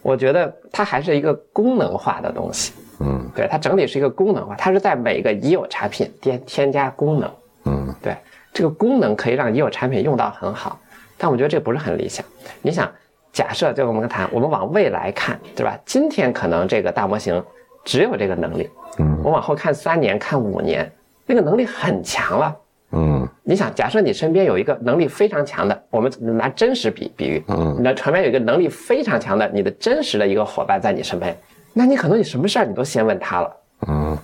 [0.00, 7.28] 我觉得它还是一个功能化的东西，嗯对它整体是一个功能化，它是在每个已有产品添添加功能，
[7.64, 8.16] 嗯对，
[8.52, 10.78] 这个功能可以让已有产品用到很好，
[11.18, 12.24] 但我觉得这不是很理想。
[12.62, 12.88] 你想，
[13.32, 15.76] 假设就我们谈，我们往未来看，对吧？
[15.84, 17.44] 今天可能这个大模型
[17.84, 20.90] 只有这个能力，嗯我往后看三年、看五年，
[21.26, 22.56] 那个能力很强了。
[22.96, 31.36] 嗯你想，假设你身边有一个能力非常强的，我们拿真实比比喻，嗯你的旁边有一个能力非常强的，你的真实的一个伙伴在你身边，
[31.72, 33.56] 那你可能你什么事儿你都先问他了。
[33.88, 34.16] 嗯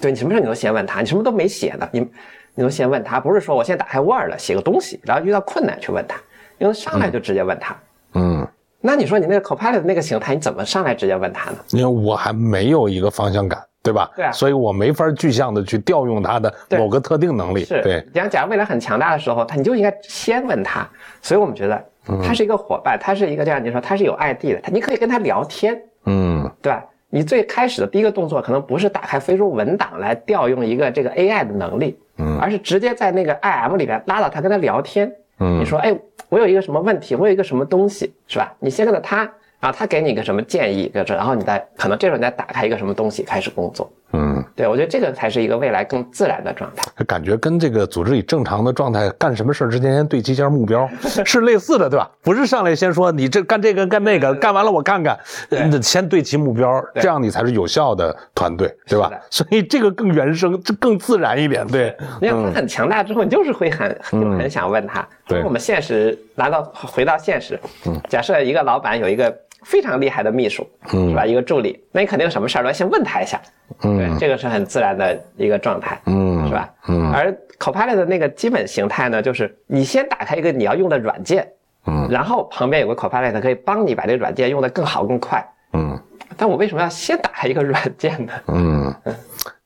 [0.00, 2.06] 对你什么事儿你都先问他，你什么都没写呢，你
[2.54, 6.20] 你都先问他，不是说我现在打开 Word 了写个东西，然后遇到困难去问他，
[6.58, 7.76] 因为上来就直接问他。
[8.12, 8.46] 嗯，
[8.80, 11.56] 那你说你那个 Copilot 那个形态，你怎么上来直接问他呢？
[11.70, 14.10] 因为我还没有一个方向感，对吧？
[14.16, 17.64] 对啊所以我没法具象的去调用他的某个特定能力。
[17.64, 20.88] 是，对，假如假如未来很强大的时候，他你就应该先问他。
[21.22, 21.82] 所以我们觉得
[22.22, 26.84] 他是一个伙伴，他是一个这样你说他是有 ID 的，他你可以跟他聊天，嗯对吧？
[27.10, 35.10] 你最开始的第一个动作可能不是打开飞书文档来调用一个这个 AI 的能力，嗯而是直接在那个 IM 里边拉到他跟他聊天。
[35.40, 35.96] 嗯你说，哎，
[36.28, 38.52] 我有一个什么问题，我有一个什么东西，是吧？
[38.58, 39.30] 你先跟着他，
[39.60, 43.90] 然后他给你一个什么建议，就是然后你再可能这时候你再打开一个什么东西开始工作。
[44.14, 47.04] 嗯对我觉得这个才是一个未来更自然的状态。
[47.04, 50.88] 感觉跟这个组织里正常的状态干什么事儿之前先对齐一下目标
[51.26, 52.10] 是类似的，对吧？
[52.22, 55.18] 不是上来先说你这干这个干那个，干完了我看看，
[55.50, 59.10] 你得先对齐目标，这样你才是有效的团队，对吧？
[59.28, 61.94] 所以这个更原生，这更自然一点，对。
[62.22, 65.00] 因为他很强大之后，你就是会很就很想问他。
[65.00, 67.60] 嗯对嗯我们现实拿到回到现实，
[68.08, 69.30] 假设一个老板有一个
[69.62, 71.26] 非常厉害的秘书，是吧？
[71.26, 73.40] 一个助理，那你肯定什么事儿都要先问他一下，
[73.80, 76.70] 对，这个是很自然的一个状态，嗯是吧？
[76.88, 77.12] 嗯。
[77.12, 81.46] 而 Copilot 的那个基本形态呢，就是你先打开一个你要用的软件，
[81.86, 85.44] 嗯然后旁边有个 Copilot 可以帮你把这个软件用得更好更快。
[85.72, 85.98] 嗯
[86.36, 88.32] 但我为什么要先打开一个软件呢？
[88.46, 88.94] 嗯，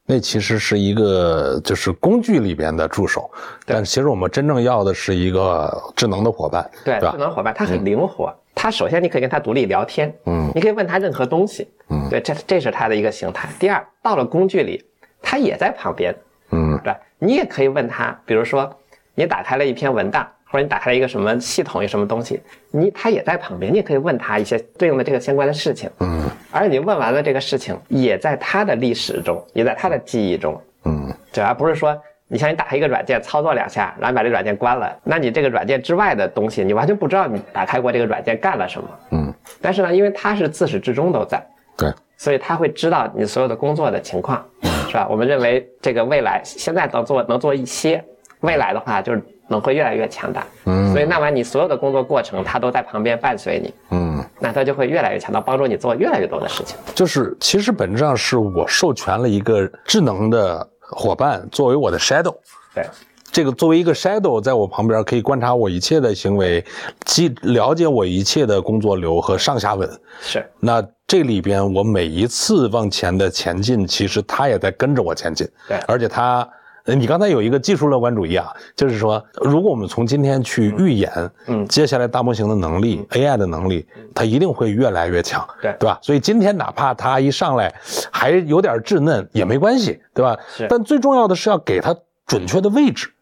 [0.07, 3.31] 那其实是一个就是工具里边的助手，
[3.67, 7.19] 但其实我们真正要的是一个智能的伙伴，对，吧智？
[7.19, 10.49] 能伙伴它很灵活，它首先你可以跟他独立聊天，嗯。
[10.55, 12.09] 你可以问他任何东西，嗯。
[12.09, 13.49] 对，这这是他的一个形态。
[13.59, 14.81] 第二，到了工具里，
[15.21, 16.15] 他也在旁边，
[16.53, 16.79] 嗯。
[16.85, 16.95] 对？
[17.19, 18.73] 你也可以问他，比如说
[19.17, 26.31] 你打开了一篇文档，或者你打开了一个什么系统，一什么东西，你他也在旁边，你也可以问他一些对应的这个相关的事情，嗯。
[26.53, 31.13] 而你问完了这个事情，也在他的历史中，也在他的记忆中，嗯。
[31.33, 32.01] 对，而不是说
[32.33, 38.89] 你像你打开一个软件，操作两下，然后把这个软件关了，那你这个软件之外的东西，你完全不知道你打开过这个软件干了什么。
[39.11, 41.45] 嗯，但是呢，因为它是自始至终都在，
[41.77, 44.43] 对，所以它会知道你所有的工作的情况，
[44.89, 45.07] 是吧？
[45.11, 48.03] 我们认为这个未来现在能做能做一些，
[48.41, 50.43] 未来的话就是能会越来越强大。
[50.65, 56.79] 嗯所以那完你所有的工作过程，它都在旁边伴随你，嗯，那它就会越来越强大，帮助你做越来越多的事情。
[56.95, 62.35] 就是其实本质上是我授权了一个智能的伙伴作为我的 shadow。
[62.75, 62.87] 对，
[63.31, 66.65] 这个作为一个 shadow，在我旁边可以观察我一切的行为，
[67.05, 69.89] 既了解我一切的工作流和上下文。
[70.21, 75.47] 是那这里边我每一次往前的前进，其实他也在跟着我前进。
[75.69, 76.49] 对而且它，
[76.85, 85.99] 呃你刚才有一个技术乐观主义啊，就是说，如果我们从今天去预言，嗯接下来大模型的能力、AI 的能力，它一定会越来越强，对对吧？
[86.03, 87.73] 所以今天哪怕它一上来
[88.11, 90.37] 还有点稚嫩也没关系，对吧？
[90.57, 91.95] 是但最重要的是要给它
[92.27, 93.09] 准确的位置。
[93.09, 93.13] 对，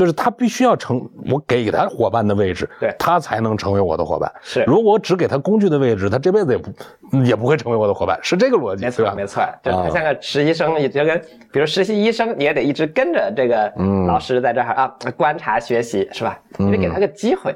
[0.00, 4.32] 就是他必须要成我给他伙伴的位置，对他才能成为我的伙伴。
[4.40, 8.90] 是如果我只给他工具的位置，他这辈子也不也不会成为我的伙伴，是这个逻辑，没？
[8.90, 11.20] 错没错，就啊他像个实习生，也就跟
[11.52, 16.40] 比如实习医生，你也得一直跟着这个嗯老师在这儿啊观察学习，是吧？
[16.56, 17.54] 你得给他个机会。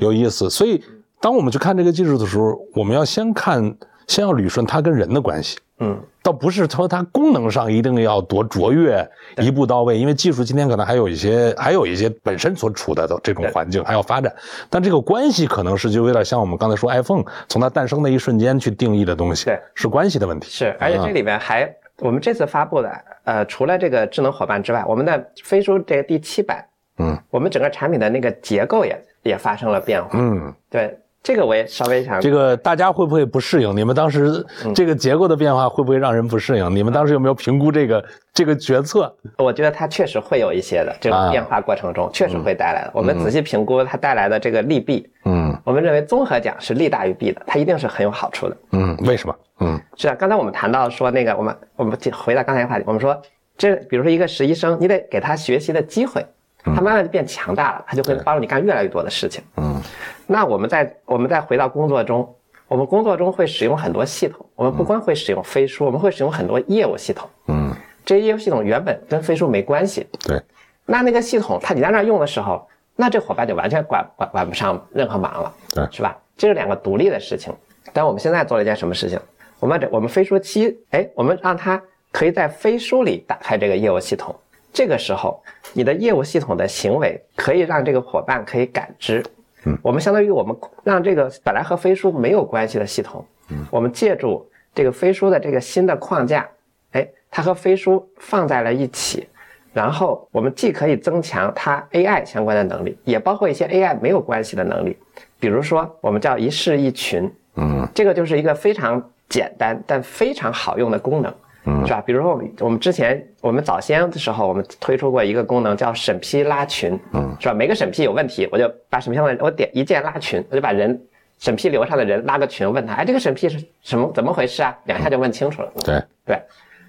[0.00, 0.48] 有意思。
[0.48, 0.82] 所以，
[1.20, 3.62] 当我们去看这个技术的时候，我们要先看，
[4.06, 5.58] 先要捋顺它跟人的关系。
[5.78, 9.04] 嗯，倒不是说它功能上一定要多卓越、
[9.38, 14.32] 一步到位，因为技术今天可能还有一些，还有一些本身所处的这种环境还要发展，
[14.70, 20.48] 但这个关系可能是就有点像我们刚才说 iPhone 从它诞生的一瞬间去定义的东西，对是关系的问题。
[20.48, 26.64] 是，而且这里边还，我们这次发布的，呃，除了这个智能伙伴之外，我们的飞书这个第七版，
[26.98, 30.10] 嗯我们整个产品的那个结构也也发生了变化。
[30.12, 33.76] 嗯，对，这个我也稍微想这个大家会不会不适应？
[33.76, 36.74] 你们当时这个结构的变化会不会让人不适应？
[36.74, 38.04] 你们当时有没有评估这个
[38.34, 39.14] 这个决策？
[39.38, 42.90] 我觉得它确实会有一些的这种啊变化过程中，确实会带来的。
[42.92, 48.56] 我们仔细评估它带来的这个利弊，嗯我们认为综合讲是利大于弊的，它一定是很有好处的。
[48.72, 49.36] 嗯，为什么？
[49.60, 53.16] 嗯是啊，刚才我们谈到说那个，我们我们回到刚才话题，我们说
[53.56, 56.26] 这比如说一个实习生，你得给他学习的机会，
[56.64, 59.42] 他慢慢就变强大了，它就会帮助你干越来越多的事情。
[59.56, 59.80] 嗯
[60.26, 62.34] 那我们再我们再回到工作中，
[62.68, 67.28] 我们工作中会使用很多系统，我们不光会使用飞书，我们会使用很多业务系统。
[67.48, 70.40] 嗯，这些业务系统原本跟飞书没关系，对，
[70.86, 76.16] 那那个系统它你在那儿用的时候，那这伙伴就完全管管管不上任何忙了，对是吧？
[76.36, 77.52] 这是两个独立的事情。
[77.92, 79.18] 但我们现在做了一件什么事情？
[79.58, 84.34] 我们这我们飞书七，哎，我们让它可以在飞书里打开这个业务系统。
[84.72, 89.22] 这个时候，你的业务系统的行为可以让这个伙伴可以感知。
[89.64, 96.48] 嗯，我们相当于我们让这个本来和飞书没有关系的系统，嗯，我们借助这个飞书的这个新的框架，
[96.92, 99.28] 哎，它和飞书放在了一起，
[99.72, 104.96] 然后我们既可以增强它 AI 相关的能力，也包括一些 AI 没有关系的能力，
[105.38, 107.86] 比如说我们叫一室一群，嗯。
[107.94, 111.32] 这个就是一个非常简单但非常好用的功能，
[111.64, 112.02] 嗯是吧？
[112.04, 117.54] 比如说我们我们之前我们早先的时候，我们推出过一个功能叫审批拉群，嗯是吧？
[117.54, 121.00] 每个审批有问题，我就把审批上的我点一键拉群，我就把人
[121.38, 124.76] 审批流上的人拉个群，问他，哎，这个审批是什么怎么回事啊？
[124.84, 125.72] 两下就问清楚了。
[125.84, 126.42] 对，对，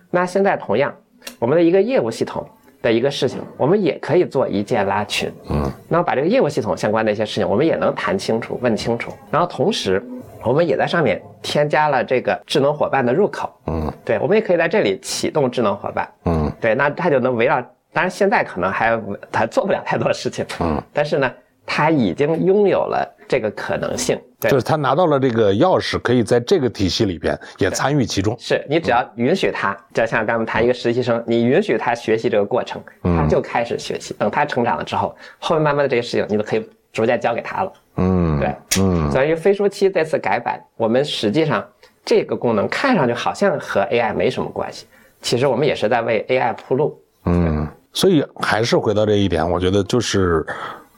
[0.09, 0.93] 那现在同样，
[1.39, 2.47] 我们的一个业务系统
[2.81, 5.31] 的一个事情，我们也可以做一键拉群。
[5.49, 9.11] 嗯，那么把这个业务系统相关的一些事情，我们也能谈清楚、问清楚。
[9.31, 10.03] 然后同时，
[10.45, 13.51] 我们也在上面添加了这个智能伙伴的入口。
[13.67, 16.09] 嗯对，我们也可以在这里启动智能伙伴。
[16.25, 18.99] 嗯对，那它就能围绕，当然现在可能还
[19.31, 21.31] 还做不了太多事情，嗯，但是呢，
[21.65, 24.19] 它已经拥有了这个可能性。
[24.39, 28.35] 对就是他拿到了这个钥匙，可以在这个体系里边也参与其中。
[28.37, 34.13] 是你只要允许他，就像刚才谈一个实习生，你允许他学习这个过程，他就开始学习。
[34.15, 37.71] 等他成长了之后，后面慢慢的这些事情你都可以逐渐交给他了。
[37.95, 41.63] 嗯，对，嗯所以飞书七这次改版，我们实际上
[42.03, 44.85] 这个功能看上去好像和 AI 没什么关系，
[45.21, 46.99] 其实我们也是在为 AI 铺路。
[47.25, 50.45] 嗯，所以还是回到这一点，我觉得就是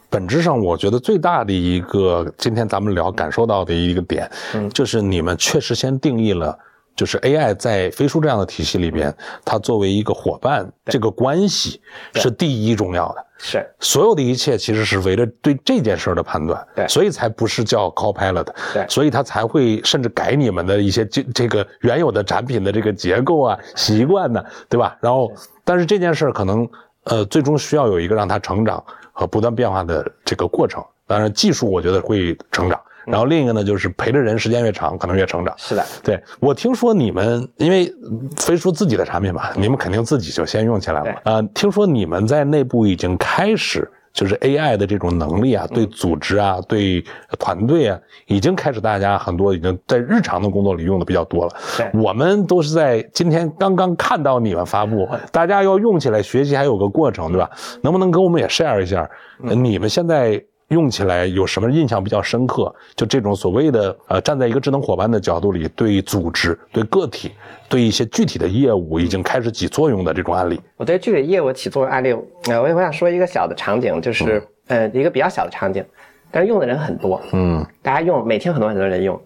[0.10, 6.58] 本质上，我觉得最大的一个今天咱们聊感受到的一个点，嗯就是你们确实先定义了。
[6.96, 11.82] 就是 AI 在飞书这样的体系里边，它作为一个伙伴，这个关系
[12.14, 13.25] 是第一重要的。
[13.38, 24.98] 是所有的一切其实是围着对这件事儿的判断，对所以才不是叫 Copilot，对所以他才会甚至改你们的一些这这个原有的产品的这个结构啊、习惯呢，对吧？
[25.02, 25.32] 然后，
[25.64, 26.68] 但是这件事儿可能
[27.04, 30.84] 呃最终需要有一个让它成长和不断变化的这个过程。
[31.06, 35.54] 当然，技术我觉得会成长，然后另一个呢就是陪着人时间越长，可能越成长。
[35.58, 37.92] 是的，对我听说你们，因为
[38.38, 41.20] 飞书自己的产品嘛，你们肯定自己就先用起来了嘛。
[41.26, 47.04] 呃，听说你们在内部已经开始，就是 AI 的这种能力啊，对组织啊，对
[47.38, 51.52] 团队啊，已经开始大家很多已经在日常的工作里用的比较多了。
[51.78, 57.50] 对我们都是在今天刚刚看到你们发布，大家要用起来学习还有个过程，对吧？
[57.82, 59.10] 能不能跟我们也 share 一下，
[59.44, 60.44] 呃你们现在？
[60.70, 62.74] 用起来有什么印象比较深刻？
[62.96, 67.32] 就这种所谓的呃，站在一个智能伙伴的角度里，对组织、对个体、
[67.70, 70.60] 对一些具体的业务已经开始起作用的这种案例。
[70.78, 72.16] 我对具体业务起作用案例，
[72.50, 75.86] 呃，我我想说一个小的场景，就是呃一个比较小的场景，
[76.32, 79.20] 但是用的人很多，嗯大家用每天很多很多人用，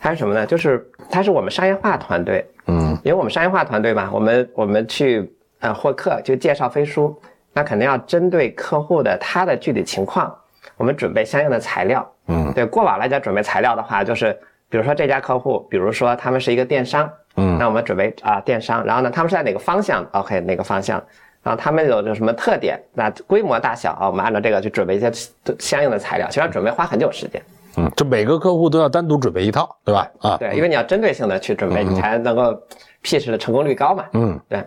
[0.00, 0.46] 它是什么呢？
[0.46, 7.14] 就是它是我们商业化团队，嗯因为我们商业化团队嘛，我们我们去呃获客就介绍飞书，
[7.52, 10.34] 那肯定要针对客户的他的具体情况，
[10.78, 12.10] 我们准备相应的材料。
[12.28, 14.32] 嗯对，过往来讲准备材料的话，就是
[14.70, 21.02] 比如说这家客户，比如说他们是一个电商，嗯那我们准备啊、电商，然后呢他们是在哪个方向？OK 哪个方向？
[21.42, 22.78] 然后他们有有什么特点？
[22.92, 25.10] 那规模大小啊，我们按照这个去准备一些
[25.58, 27.40] 相应的材料，其实要准备花很久时间。
[27.76, 30.10] 嗯，这每个客户都要单独准备一套，对吧？
[30.20, 32.60] 啊，对，因为你要针对性的去准备，你才能够
[33.04, 34.04] pitch 的成功率高嘛。
[34.14, 34.62] 嗯对，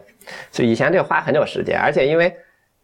[0.49, 2.33] 所以以前这个花很久时间，而且因为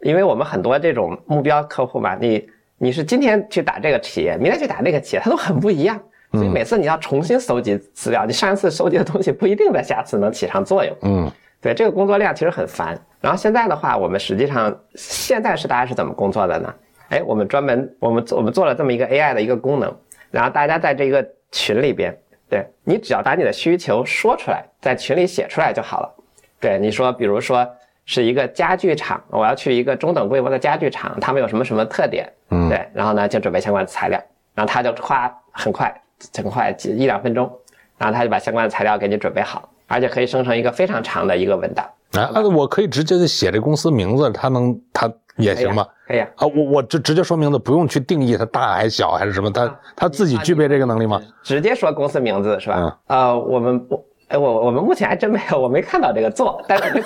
[0.02, 2.46] 因为我们很多这种目标客户嘛，你
[2.78, 6.00] 你是今天去打这个企业，明天去打那个企业，它都很不一样，
[6.32, 10.96] 所以每次你要重新搜集资料，你上一次收集的东西不一定在下次能起上作用。
[11.02, 12.96] 嗯对，这个工作量其实很烦。
[13.20, 16.74] 然后现在的话，我们实际上现在是大家是怎么工作的呢？
[17.10, 19.92] 哎，我们专门我们做我们做了这么一个 AI 的一个功能，
[20.30, 22.16] 然后大家在这个群里边，
[22.48, 26.14] 对你只要把你的需求说出来，在群里写出来就好了。
[26.60, 27.68] 对，你说，比如说
[28.08, 32.28] 是一个家具厂，我要去一个中等规模的家具厂，他们有什么什么特点？
[32.50, 34.20] 嗯对，然后呢就准备相关的材料，
[34.56, 35.94] 然后他就夸很快
[36.34, 37.52] 很快几一两分钟，
[37.98, 41.86] 然后他就把相关的材料给你准备好，而且可以生成一个非常长的一个文档。
[42.14, 45.86] 啊，那我可以直接就写这公司名字，他能他也行吗？
[46.08, 51.22] 可以啊，啊，我我就直接说名字，不用去定义它大还是小还是什么，他他自己具备这个能力吗？
[51.44, 52.78] 直接说公司名字是吧？
[53.10, 57.04] 嗯呃，我们我哎我我们目前还真没有，我没看到这个做，但是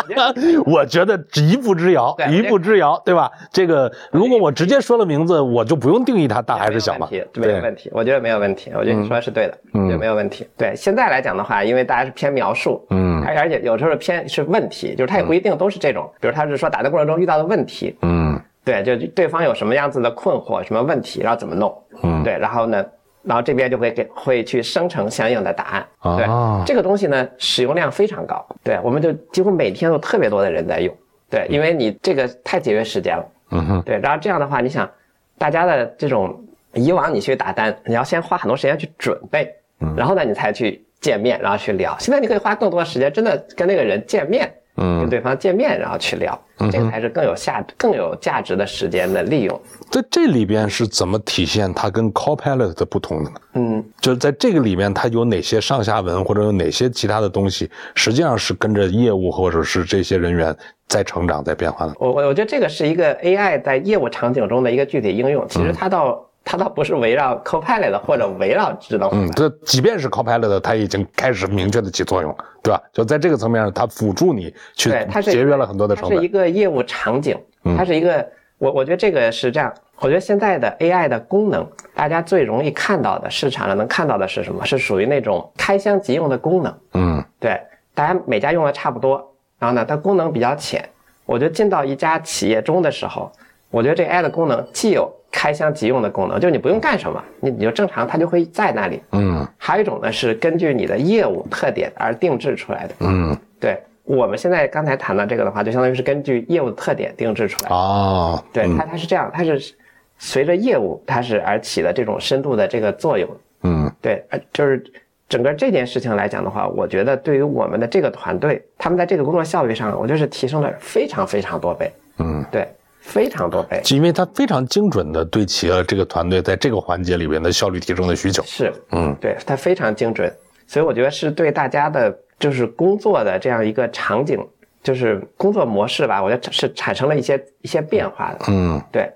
[0.64, 3.30] 我觉得一步之遥，对一步之遥，对吧？
[3.52, 7.08] 这个如果我直接说了名字，我就不用定义它大还是小嘛。
[7.10, 10.46] 没有问题，没有问题，我觉得没有问题，我觉得你说的是对的，嗯没有问题。
[10.56, 22.82] 对，现在来讲的话，因为大家是偏描述，嗯而而且有时候偏是问题，就是它也不一定都是这种，比如他是说打的过程中遇到的问题，嗯对，就对方有什么样子的困惑、什么问题，然后怎么弄，嗯对，然后呢，
[23.24, 30.92] 然后这边就会给会去生成相应的答案，对，啊这个东西呢使用量非常高，对，我们就几乎每天都特别多的人在用，
[31.30, 33.82] 对，因为你这个太节约时间了，嗯哼。
[33.82, 34.90] 对，然后这样的话，你想
[35.38, 39.54] 大家的这种以往你去打单，你要先花很多时间去准备，
[39.96, 44.52] 然后呢你才去见面，然后去聊，现在你可以花更多的时间真的跟那个人见面。
[44.74, 46.38] 跟嗯，对方见面，然后去聊，
[46.70, 49.60] 这个才是更有价、更有价值的时间的利用。
[49.90, 53.36] 在这里边是怎么体现它跟 Copilot 的不同的呢？
[53.54, 60.56] 嗯，就是在这个里面，它有哪些上下文或者有哪些其他的东西，实际上是跟着业务或者是这些人员
[60.88, 61.94] 在成长、在变化的。
[61.98, 65.44] 我我我觉得这个是一个 AI 在业务场景中的一个具体应用。
[65.44, 72.82] 嗯其实它倒、它倒不是围绕 Copilot 或者围绕智能嗯，这即便是 Copilot，它已经开始明确的起作用，对吧？
[72.92, 74.90] 就在这个层面上，它辅助你去
[75.22, 76.28] 节约了很多的成它是一。
[76.28, 78.26] 个业务场景，嗯它是一个
[78.58, 84.64] 我我觉得这个是这样，我觉得现在的 AI 的功能，大家最容易看到的市场上能看到的是什么？
[84.64, 86.74] 是属于那种开箱即用的功能。
[86.94, 87.60] 嗯对，
[87.94, 90.88] 大家每家用的差不多，然后呢，它功能比较浅。
[91.26, 93.30] 我觉得进到一家企业中的时候，
[93.70, 99.02] 我觉得这 AI 的功能既有开箱即用的功能，就是你不用干什么，你你就正常它就会在那里。
[99.10, 102.94] 嗯还有一种呢是根据你的业务特点而定制出来的。
[103.00, 107.74] 嗯对我们现在刚才谈到这个的话，就相当于是根据业务特点定制出来的。
[107.74, 109.74] 哦，对，嗯它它是这样，它是
[110.18, 113.28] 随着业务它是而起的这种深度的这个作用。
[113.62, 114.84] 嗯对，呃，就是
[115.28, 121.90] 整个这件事情来讲的话，我觉得对于我们的这个团队，他们在这个工作效率上，我觉得是提升了非常非常多倍。
[122.18, 122.66] 嗯，对，
[123.02, 123.82] 非常多倍。
[123.90, 128.42] 因为它非常精准的对齐了这个团队在这个环节里边的效率提升的需求。
[128.44, 130.32] 是，嗯对，它非常精准，
[130.66, 134.38] 所以我觉得是对大家的，就是工作的这样一个场景，
[134.82, 138.46] 就是工作模式吧，我觉得是产生了一些一些变化的。
[138.48, 139.10] 嗯对，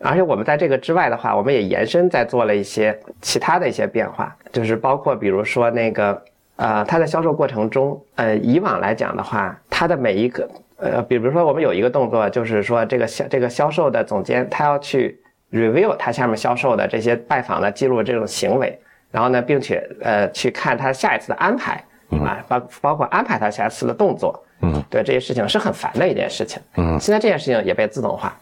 [0.00, 6.22] 而且我们在这个之外的话，我们也延伸在做了一些其他的一些变化，就是包括比如说那个
[6.56, 10.48] 呃，它在销售过程中，呃，以往来讲的话，它的每一个
[10.78, 15.20] 呃，比如说我们有一个动作，就是说这个销这个销售的总监他要去
[15.50, 18.78] review 他下面销售的这些拜访的记录这种行为，
[19.10, 28.36] 然后呢，并且呃去看他下一次的安排啊，包包括安排他下一次的动作，嗯，对这些事情是很烦的一件事情，嗯现在这件事情也被自动化。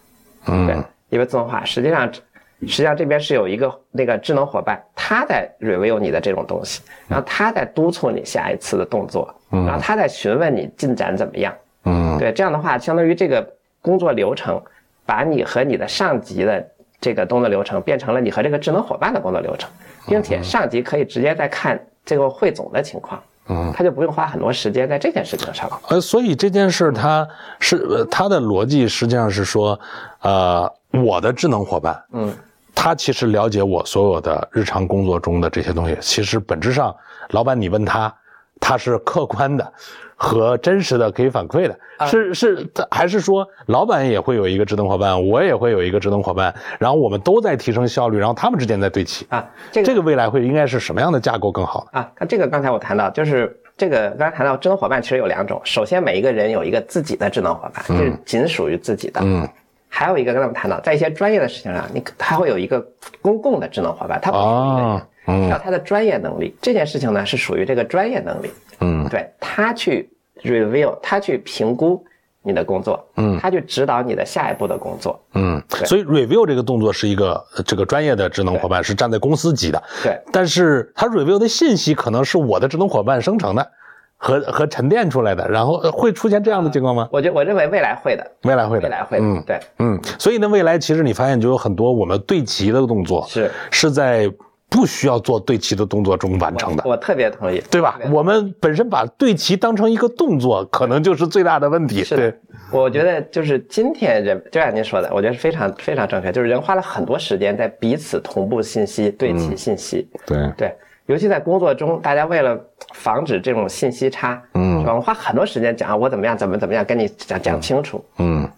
[0.45, 2.20] 对嗯，因为自动化，实际上，实
[2.61, 11.53] 际上这边是有一个那个智能伙伴，他在 review 你的这种东西，然后他在督促你下一次的动作，然后他在询问你进展怎么样。
[11.87, 13.49] 嗯对，这样的话，相当于这个
[13.80, 14.61] 工作流程，
[15.07, 16.66] 把你和你的上级的
[17.01, 19.70] 这个工作流程变成了你和这个智能伙伴的工作流程，
[20.07, 25.80] 并且上级可以直接在看这个汇总的情况，嗯，他就不用花很多时间在这件事情上了。
[25.89, 27.26] 呃，所以这件事它
[27.61, 29.78] 是呃它的逻辑实际上是说，
[30.22, 32.34] 呃，我的智能伙伴，嗯，
[32.74, 35.97] 他其实了解我所有的日常工作中的这些东西。
[36.01, 36.95] 其实本质上，
[37.30, 38.12] 老板你问他，
[38.61, 39.72] 他是客观的
[40.14, 49.26] 和真实的可以反馈的，是是，还是说老板也会有一个智能伙伴，我也会有一个智能伙伴，然后我们都在提升效率，然后他们之间在对齐。
[49.28, 51.86] 啊，这个这个未来会应该是什么样的架构更好？
[51.92, 59.20] 啊，那这个刚才我谈到，就是这个刚才谈到智能伙伴其实有两种，首先每一个人有一个自己的智能伙伴，这是仅属于自己的。
[59.22, 59.46] 嗯，
[59.88, 62.84] 还有一个刚才我们谈到，在一些专业的事情上，你他会有一个
[63.20, 66.57] 公共的智能伙伴，他不属于一个人，啊，嗯要他的专业能力。
[66.62, 68.51] 这件事情呢是属于这个专业能力，
[68.81, 69.07] 嗯。
[69.09, 70.09] 对他去
[70.43, 72.03] review，他去评估
[72.43, 73.39] 你的工作，嗯。
[73.39, 75.20] 他去指导你的下一步的工作。
[75.35, 79.83] 嗯，所以 review 这个动作是一个呃这个专业的智能伙伴，是站在公司级的。
[80.03, 83.70] 对，但是他 review 的信息可能是我的智能伙伴生成的，
[84.16, 87.09] 和和沉淀出来的，然后呃会出现这样的情况吗？
[87.12, 89.43] 我觉我认为未来会的，未来会的，未来会的，嗯。
[89.47, 93.51] 对，嗯，所以呢，未来其实你发现就有很多我们对齐的动作是。
[93.70, 94.31] 是在
[94.69, 96.83] 不需要做对齐的动作中完成的。
[96.87, 97.99] 我特别同意，对吧？
[98.11, 102.03] 我们本身把对齐当成一个动作，可能就是最大的问题。
[102.05, 102.39] 是
[102.73, 112.59] 我觉得就是今天人，就像您说的，我觉得是非常非常正确，就是人花了很多时间在彼此同步信息、对齐信息，对，对，尤其在工作中，大家为了
[112.93, 114.81] 防止这种信息差，嗯。
[114.81, 114.95] 是吧？
[114.95, 118.05] 我花很多时间讲啊我怎么样，怎么怎么样，跟你讲讲清楚。
[118.19, 118.49] 嗯。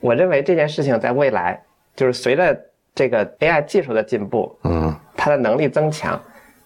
[0.00, 1.62] 我认为这件事情在未来，
[1.94, 2.60] 就是随着
[2.92, 4.92] 这个 AI 技术的进步，嗯
[5.24, 6.20] 它的能力增强，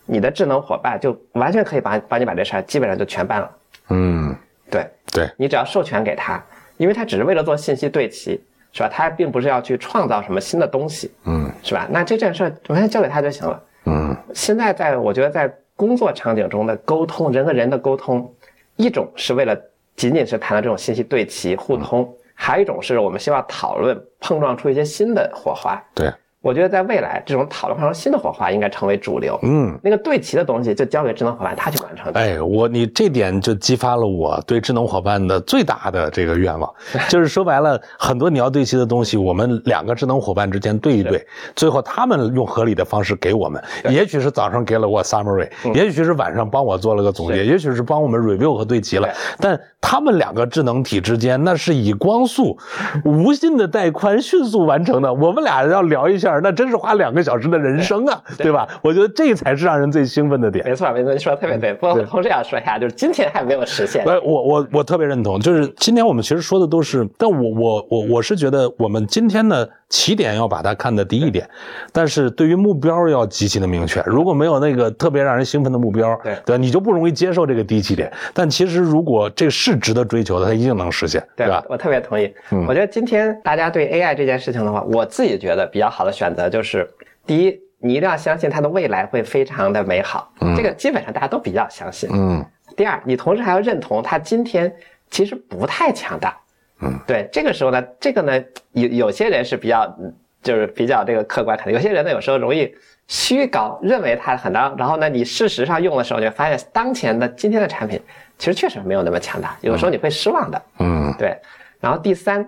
[0.06, 3.50] 你的智能伙伴就完全可以把帮你把这事儿基本上就全办了。
[3.90, 4.34] 嗯，
[4.70, 6.42] 对，对，你只要授权给他，
[6.78, 8.42] 因为他只是为了做信息对齐，
[8.72, 8.88] 是吧？
[8.90, 11.86] 他并不是要去创造什么新的东西，嗯是吧？
[11.90, 13.62] 那这件事儿完全交给他就行了。
[13.84, 18.34] 嗯现在在我觉得在工作场景中的沟通，人和人的沟通，
[18.76, 19.54] 一种是为了
[19.96, 25.78] 仅仅是谈到这种信息对齐互通，还有一种是我们希望讨论碰撞出一些新的火花。
[25.94, 26.10] 对，
[26.46, 29.36] 我觉得在未来，这种讨论换成新的火花应该成为主流。
[29.42, 29.76] 嗯。
[29.82, 32.12] 那个对齐的东西就交给智能伙伴，他去完成。
[32.12, 36.72] 哎，我你这点就激发了我对智能伙伴的最大的这个愿望，
[37.10, 41.26] 就是说白了，很多你要对齐的东西，我们两个智能伙伴之间对一对，
[41.56, 49.08] 最后他们用合理的方式给我们，也许是早上给了我 summary，也许是晚上帮我做了个总结，也许是帮我们 review 和对齐了，
[49.40, 52.56] 但他们两个智能体之间那是以光速、
[53.04, 58.66] 无尽的带宽迅速完成的，我们俩要聊一下，那真是花两个小时的人生啊， 对吧？
[58.82, 60.64] 我觉得这才是让人最兴奋的点。
[60.64, 61.74] 没错，没错，你说的特别对。
[61.74, 64.04] 不过对同时也要说一下，就是今天还没有实现。
[64.04, 71.48] 对，我我我特别认同，就是今天我们其实说的都是，但我我我我是觉得我们今天呢起点要把它看得低一点，
[71.92, 74.02] 但是对于目标要极其的明确。
[74.04, 78.12] 如果没有那个特别让人兴奋的目标，对对吧，你就不容易接受这个低起点。
[78.34, 81.64] 但其实如果这是值得追求的，它一定能实现，对吧？
[81.68, 82.34] 我特别同意。
[82.50, 86.88] 嗯我觉得今天大家对 AI 这件事情的话，我自己觉得比较好的选择就是，
[87.24, 92.10] 第一，你一定要相信它的未来会非常的美好，这个基本上大家都比较相信。
[92.12, 92.44] 嗯
[92.76, 94.74] 第二，你同时还要认同它今天
[95.10, 96.36] 其实不太强大。
[96.80, 100.12] 嗯，对，这个时候呢，这个呢，有有些人是比较，嗯
[100.42, 102.72] 就是比较这个客观，可能有些人呢，有时候容易
[103.08, 108.00] 虚高，认为它很当，然后呢，你事实上用的时候，就发现当前的今天的产品
[108.38, 110.62] 其实确实没有那么强大，有的时候你会失望的。
[110.78, 111.12] 嗯。
[111.18, 111.36] 对，
[111.80, 112.46] 然后第三，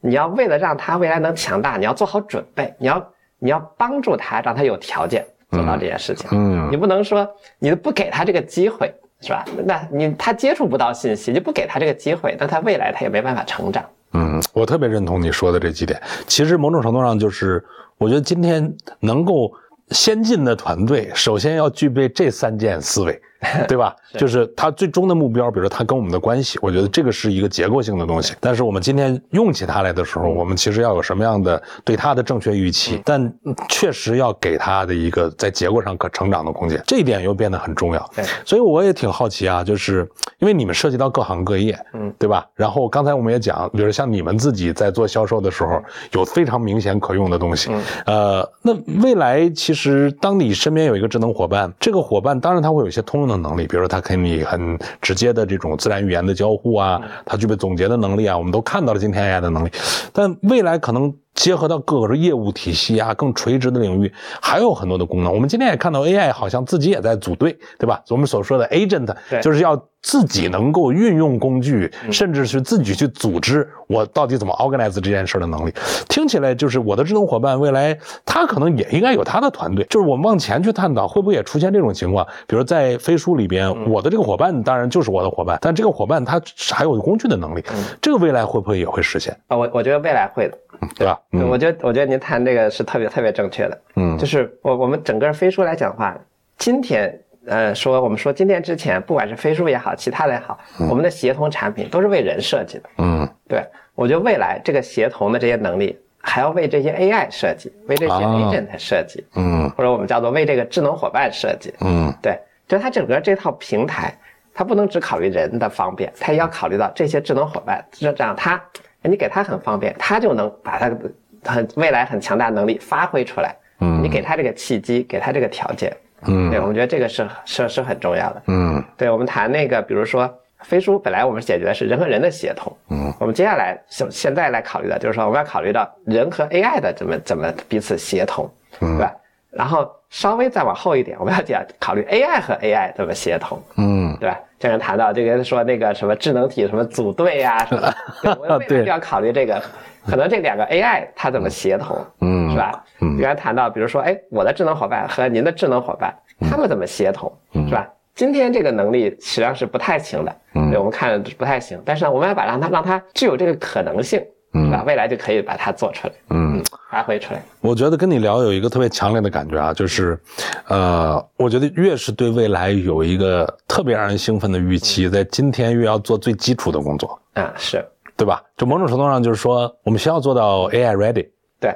[0.00, 6.28] 你要为了让它未来能强大，你要做好准备，你要你要帮助它，让它有条件做到这件事情。
[6.30, 6.68] 嗯。
[6.70, 9.44] 你不能说你不给他这个机会，是吧？
[9.64, 13.84] 那你他接触不到信息，就不给他这个机会，那他未来他也没办法成长。
[14.14, 15.98] 嗯，我特别认同你说的这几点。
[16.26, 17.64] 其实某种程度上就是，
[17.96, 18.70] 我觉得今天
[19.00, 19.50] 能够
[19.90, 23.22] 先进的团队，首先要具备这三件思维，
[23.66, 23.94] 对吧？
[24.16, 28.34] 就是他最终的目标，比如说他跟我们的关系，我觉得这个是一个结构性的东西。
[28.40, 38.10] 但是我们今天用起它来的时候，我们其实要有什么样的对它的正确预期，但嗯确实要给它的一个在结构上可成长的空间，这一点又变得很重要。
[38.14, 42.46] 对所以我也挺好奇啊，就是因为你们涉及到各行各业，嗯，对吧？
[42.54, 45.82] 然后刚才我们也讲，比如像你们自己在做销售的时候，
[46.12, 47.70] 有非常明显可用的东西。
[47.72, 48.72] 嗯呃，那
[49.02, 59.70] 未来其实当你身边有一个智能伙伴，这个伙伴当然他会有一些通用的能力，比如说他跟你很直接的这种自然语言的交互啊，他具备总结的能力啊，我们都看到了今天 AI 的能力，
[60.12, 61.12] 但未来可能。
[61.34, 65.32] 结合到各个业务体系啊，更垂直的领域，还有很多的功能。
[65.32, 68.02] 我们今天也看到 AI 好像自己也在组队，对吧？
[68.10, 75.72] 我们所说的 agent 对就是要自己能够运用工具，甚至是自己去组织我到底怎么 organize 这件事的能力。
[76.08, 79.84] 听起来就是我的智能伙伴未来他可能也应该有他的团队。
[79.88, 82.26] 就是我们往前去探讨，会不会也出现这种情况？
[82.46, 86.40] 比如在飞书里边，我的这个伙伴当然就是我的伙伴，但这个伙伴他
[86.72, 87.64] 还有工具的能力，
[88.00, 89.34] 这个未来会不会也会实现？
[89.46, 90.58] 啊，我我觉得未来会的。
[90.96, 91.16] 对吧？
[91.32, 93.80] 对我觉得我觉得您谈这个是特别特别正确的。
[93.96, 94.16] 嗯。
[94.18, 96.16] 就是我我们整个飞书来讲的话，
[96.58, 100.58] 今天呃说我们说今天之前，不管是飞书也好，其他的也好，
[100.88, 102.84] 我们的协同产品都是为人设计的。
[102.98, 103.28] 嗯。
[103.48, 103.64] 对
[103.94, 108.20] 我觉得未来这个协同的这些能力，还要为这些 AI 设计，为这些啊。
[108.20, 109.68] agent 设计，嗯。
[109.70, 111.72] 或者我们叫做为这个智能伙伴设计。
[111.80, 112.12] 嗯。
[112.22, 114.14] 对，就它整个这套平台，
[114.52, 118.62] 它不能只考虑人的方便，它也要考虑到这些智能伙伴，这这样它，
[119.02, 120.96] 你给它很方便，它就能把它的
[121.44, 123.54] 很未来很强大能力发挥出来。
[123.80, 125.92] 嗯你给他这个契机，给他这个条件，
[126.26, 128.42] 嗯对，嗯我们觉得这个是是是很重要的。
[128.46, 138.48] 嗯对我们谈那个，比如说飞书，本来我们解决的是人和人的协同，嗯，我们接下来现现在来考虑的就是说，我们要考虑到人和 AI 的怎么怎么彼此协同，
[138.80, 139.12] 嗯对吧？
[139.50, 144.38] 然后稍微再往后一点，我们要讲考虑 AI 和 AI 怎么协同，嗯对吧？
[144.60, 149.60] 经常谈到这个说那个什么智能体什么组队呀、什么， 对我们未来对就要考虑这个，
[150.06, 152.84] 可能这两个 AI 它怎么协同，嗯是吧？
[153.00, 157.88] 嗯原来谈到，比如说，哎，我的智能伙伴和您的智能伙伴，他们怎么协同，嗯是吧？
[158.14, 161.80] 今天这个能力实际上是不太行的，嗯对我们看不太行。
[161.84, 164.20] 但是呢，我们要把让它让它具有这个可能性，
[164.52, 164.82] 是吧？
[164.86, 166.62] 未来就可以把它做出来，嗯。
[166.90, 167.40] 发挥出来。
[167.62, 170.20] 我觉得跟你聊有一个特别强烈的感觉啊，就是，
[170.68, 177.82] 呃，我觉得越是对未来有一个特别让人兴奋的预期，在今天越要做最基础的工作，啊，是
[178.16, 178.42] 对吧？
[178.56, 181.28] 就某种程度上就是说，我们需要做到 AI ready。
[181.60, 181.74] 对，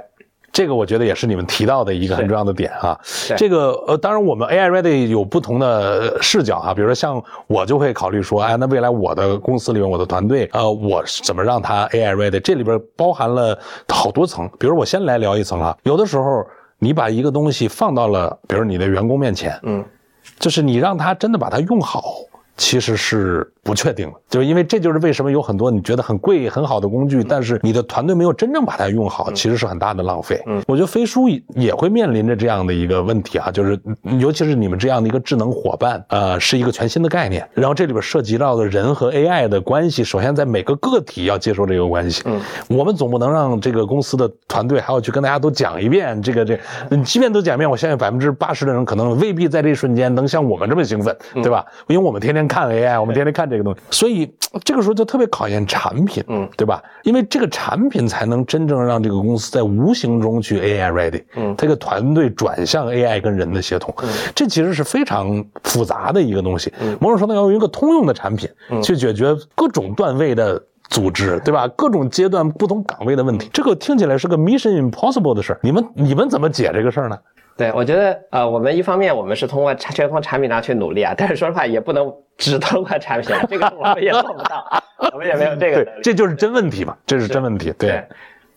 [0.53, 2.99] 这个我觉得也是你们提到的一个很重要的点啊。
[3.29, 12.41] 对这个呃，当然我们 AI ready 有不同的视角啊，比如说像我就会考虑说，哎，那未来我的公司里面我的团队，呃，我是怎么让它 AI ready？
[12.41, 13.59] 这里边包含了
[13.89, 14.49] 好多层。
[14.59, 16.47] 比如我先来聊一层啊，有的时候
[16.79, 19.85] 你把一个东西放到了，比如你的员工面前，嗯，
[20.39, 22.03] 就是你让他真的把它用好，
[22.57, 30.41] 其实是不确定了，就是因为这就是为什么有很多你觉得很贵很好的工具，但是你的团队没有真正把它用好，其实是很大的浪费。
[30.47, 30.63] 嗯。
[30.69, 42.23] 我觉得飞书也也会面临着这样的一个问题啊，就是嗯尤其是你们这样的一个智能伙伴，呃，是一个全新的概念，然后这里边涉及到的人和 AI 的关系，首先在每个个体要接受这个关系。
[42.27, 46.59] 嗯，我们总不能让这个公司的团队还要去跟大家都讲一遍这个这，
[46.91, 51.65] 你即便都讲一遍，我相信百分之八十的人可能未必在这一瞬间能像我们这么兴奋，对吧？
[51.89, 54.31] 因为我们天天看 AI，我们天天看这个东西，所以
[54.65, 56.83] 这个时候就特别考验产品，嗯，对吧？
[57.03, 63.95] 因为这个产品才能真正让这个公司在无形中去 AI ready，嗯这个团队转向 AI 跟人的协同，
[64.35, 66.73] 这其实是非常复杂的一个东西。
[67.01, 68.49] 某种程度要用一个通用的产品
[68.83, 71.67] 去解决各种段位的组织，对吧？
[71.77, 75.61] 各种阶段、不同岗位的问题，这个听起来是个 mission impossible 的事儿。
[75.63, 77.19] 你们你们怎么解这个事儿呢？
[77.57, 84.65] 对，我觉得呃，我们一方面我们是通过产全从产品上去努力啊，但是说实话也不能只通过产品，这个我们也做不到，
[85.13, 85.93] 我们也没有这个对。
[86.03, 87.73] 这就是真问题嘛，这是真问题。
[87.79, 88.05] 对，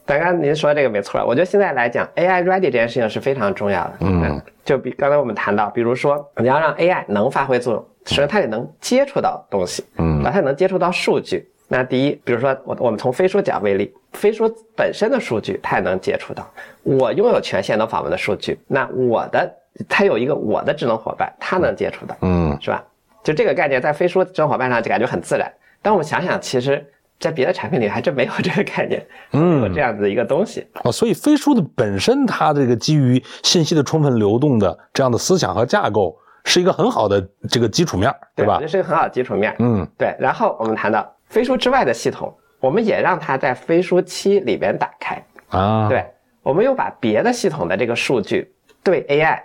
[0.05, 3.93] 刚刚您说这个没错，我觉得现在来讲，AI ready 这件事情是非常重要的。
[4.01, 11.49] 嗯，就比刚才我们谈到，比如说你要让 AI 能发挥作用，首先它得能接触到东西，嗯，它能接触到数据。
[11.71, 16.51] 那第一，比如说我我们从飞书讲为例，飞书本身的数据它也能接触到，
[16.81, 19.47] 我拥有权限能访问的数据，那我的
[19.87, 22.83] 它有一个我的智能伙伴，它能接触到，嗯，是吧？
[23.23, 25.47] 就这个概念在飞书智能伙伴上就感觉很自然。
[25.79, 26.83] 但我们想想，其实
[27.19, 30.91] 在别的产品里还真没有 这个概念，嗯，有这样子一个东西哦。
[30.91, 38.57] 所以飞书的本身它这个基于信息的充分流动的这样的思想和架构，是一个很好的这个基础面，对吧？
[38.59, 40.15] 这是一个很好的基础面，嗯，对。
[40.19, 41.07] 然后我们谈到。
[41.29, 45.87] 飞书之外的系统，我们也让它在飞书七里边打开啊。
[45.87, 46.05] 对，
[46.43, 48.51] 我们又把别的系统的这个数据
[48.83, 49.39] 对 AI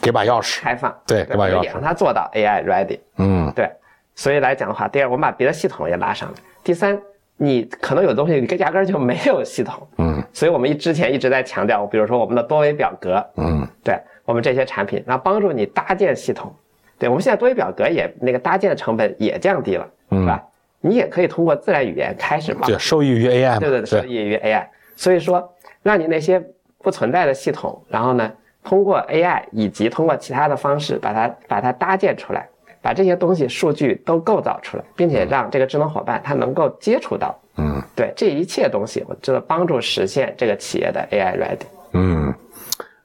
[0.00, 3.00] 给把钥匙开放，对，给把钥匙，也让它做到 AI ready。
[3.16, 3.70] 嗯，对。
[4.14, 6.34] 所以来讲的话，第二，我们把别的系统也拉上来。
[6.62, 7.00] 第三，
[7.38, 10.22] 你可能有东西你压根就没有系统，嗯。
[10.34, 16.54] 所以我们一之前一直在强调，比如说我们的多维表格，嗯，对我们这些产品，然后帮助你搭建系统。
[16.98, 20.40] 对我们现在多维表格也那个搭建的成本也降低了，是吧？
[20.84, 22.66] 你也可以通过自然语言开始嘛？
[22.66, 24.66] 对，受益于 AI 对对对，受益于 AI。
[24.96, 25.48] 所以说，
[25.82, 26.44] 让你那些
[26.78, 28.30] 不存在的系统，然后呢，
[28.64, 32.48] 通过 AI 以及通过其他的方式，把它把它搭建出来，
[32.82, 37.38] 把这些东西数据都构造出来，并且让这个智能伙伴它能够接触到。
[37.56, 41.66] 嗯，对，这一切东西，我觉得帮助实现这个企业的 AI ready。
[41.92, 42.34] 嗯，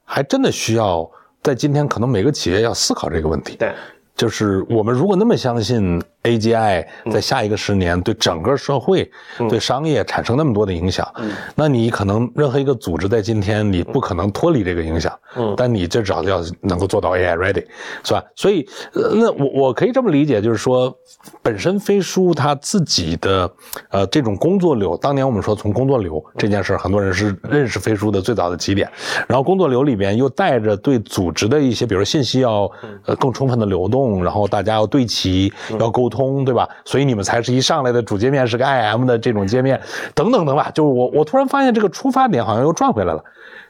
[0.04, 1.10] 还真的需要
[1.44, 3.56] 在今天，可能每个企业要思考这个问题。
[3.56, 3.72] 对，
[4.16, 6.02] 就是我们如果那么相信。
[6.28, 9.10] AGI 在下一个十年对整个社会、
[9.50, 11.08] 对商业产生那么多的影响，
[11.56, 15.12] 那你可能任何一个组织在今天你不可能脱离这个影响，
[15.56, 17.66] 但你至少要能够做到 AI ready，
[18.04, 18.24] 是吧？
[18.36, 20.94] 所以，那我我可以这么理解，就是说，
[21.42, 23.50] 本身飞书它自己的
[23.90, 28.90] 呃这种工作流，当年我们说从工作流这件事很多人是认识飞书的最早的起点，
[29.28, 32.70] 然后工作流里边又带着对组织的一些，比如信息要
[33.06, 36.17] 呃更充分的流动，然后大家要对齐，要沟通。
[36.18, 36.68] 通对吧？
[36.84, 39.80] 所以你们才是一上来的主界面是个 IM 的这种界面，
[40.16, 40.72] 等等等吧。
[40.74, 43.24] 就是我我突然发现这个出发点好像又转回来了。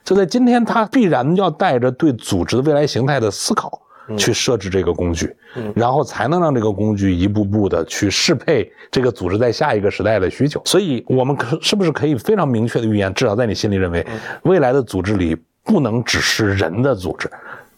[0.03, 3.81] 就在今天，它必然要带着对组织的未来形态的思考
[4.17, 5.35] 去设置这个工具，
[5.75, 10.61] 然后才能让这个工具一步步的去适配这个组织在下一个时代的需求。
[10.63, 14.07] 所以，我们可是不是可以非常明确的预言，至少在你心里认为，
[14.43, 15.35] 未来的组织里
[15.65, 17.29] 不能只是人的组织。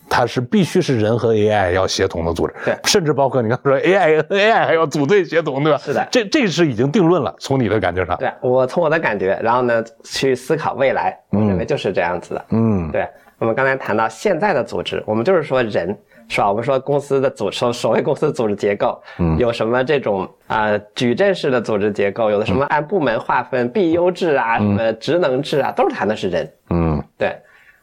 [0.10, 5.78] 它是必须是人和 AI 要协同的组织，对，甚至包括你刚说 AI 和 AI 还要组队协同，对吧？
[5.78, 7.34] 是的，这这是已经定论了。
[7.40, 12.46] 从你的感觉上，对我从我的感觉，然后呢去思考未来，我认为就是这样子的。
[12.50, 13.08] 嗯，对。
[13.38, 15.98] 我们刚才谈到现在的组织，我们就是说人
[16.28, 16.50] 是吧？
[16.50, 26.52] 我们说公司的组所所谓公司组织结构，嗯，有什么这种啊矩阵式的组织结构，有的什么按部门划分 BU 制啊，什么职能制啊，都是谈的是人。
[26.70, 27.34] 嗯，对。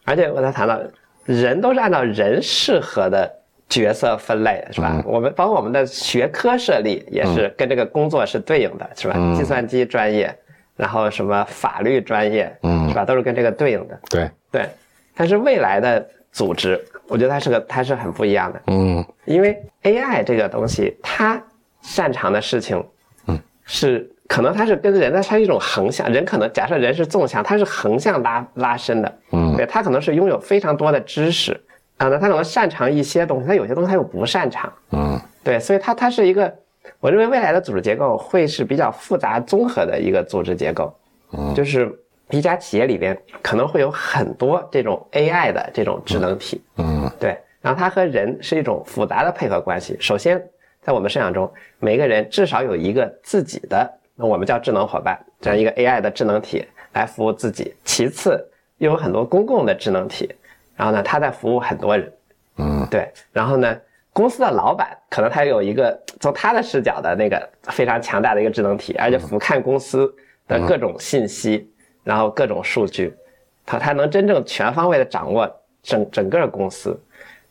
[0.05, 0.79] 而且我才谈到。
[1.27, 3.31] 人都是按照人适合的
[3.69, 5.03] 角色分类，是吧？
[5.05, 9.15] 我们包括我们的学科设立也是跟这个工作是对应的，是吧？
[9.37, 10.35] 计算机专业，
[10.77, 13.05] 然后什么法律专业，嗯，是吧？
[13.05, 14.01] 都是跟这个对应的。
[14.09, 14.67] 对对，
[15.17, 18.63] 但是未来的组织，我觉得它是个，它是很不一样的。
[18.69, 21.43] 嗯，因为 AI 这个东西，它
[21.83, 22.83] 擅长的事情，
[23.27, 24.11] 嗯，是。
[24.29, 31.53] 可能它是跟人的，它是一种横向，人可能假设人是纵向，它是横向拉拉伸的，嗯，对，它可能是拥有非常多的知识，
[31.97, 36.53] 啊，那它可能擅长一些东西，它有些东西它又不擅长，嗯，对，所以它它是一个，
[36.99, 40.93] 我认为未来的组织结构会是比较复杂综合的一个组织结构，
[41.33, 41.97] 嗯，就是
[42.31, 50.43] 一家企业里边可能会有很多这种 AI 的这种智能体，嗯，对，然后它和人是一种复杂的配合关系，首先
[50.83, 51.49] 在我们设想中，
[51.79, 53.89] 每个人至少有一个自己的。
[54.19, 56.65] 那我们叫智能伙伴，这样一个 AI 的智能体
[56.95, 57.75] 来服务自己。
[57.85, 58.43] 其次，
[58.79, 60.35] 又有很多公共的智能体，
[60.75, 62.11] 然后呢，它在服务很多人。
[62.57, 63.13] 嗯，对。
[63.31, 63.79] 然后呢，
[64.15, 70.11] 公司的老板可能他有一个从他的视角的那个非常强大的一个智能体，而且俯瞰公司
[70.49, 71.71] 的各种信息，
[72.03, 73.15] 然后各种数据，
[73.67, 75.47] 他他能真正全方位的掌握
[75.83, 76.99] 整整个公司。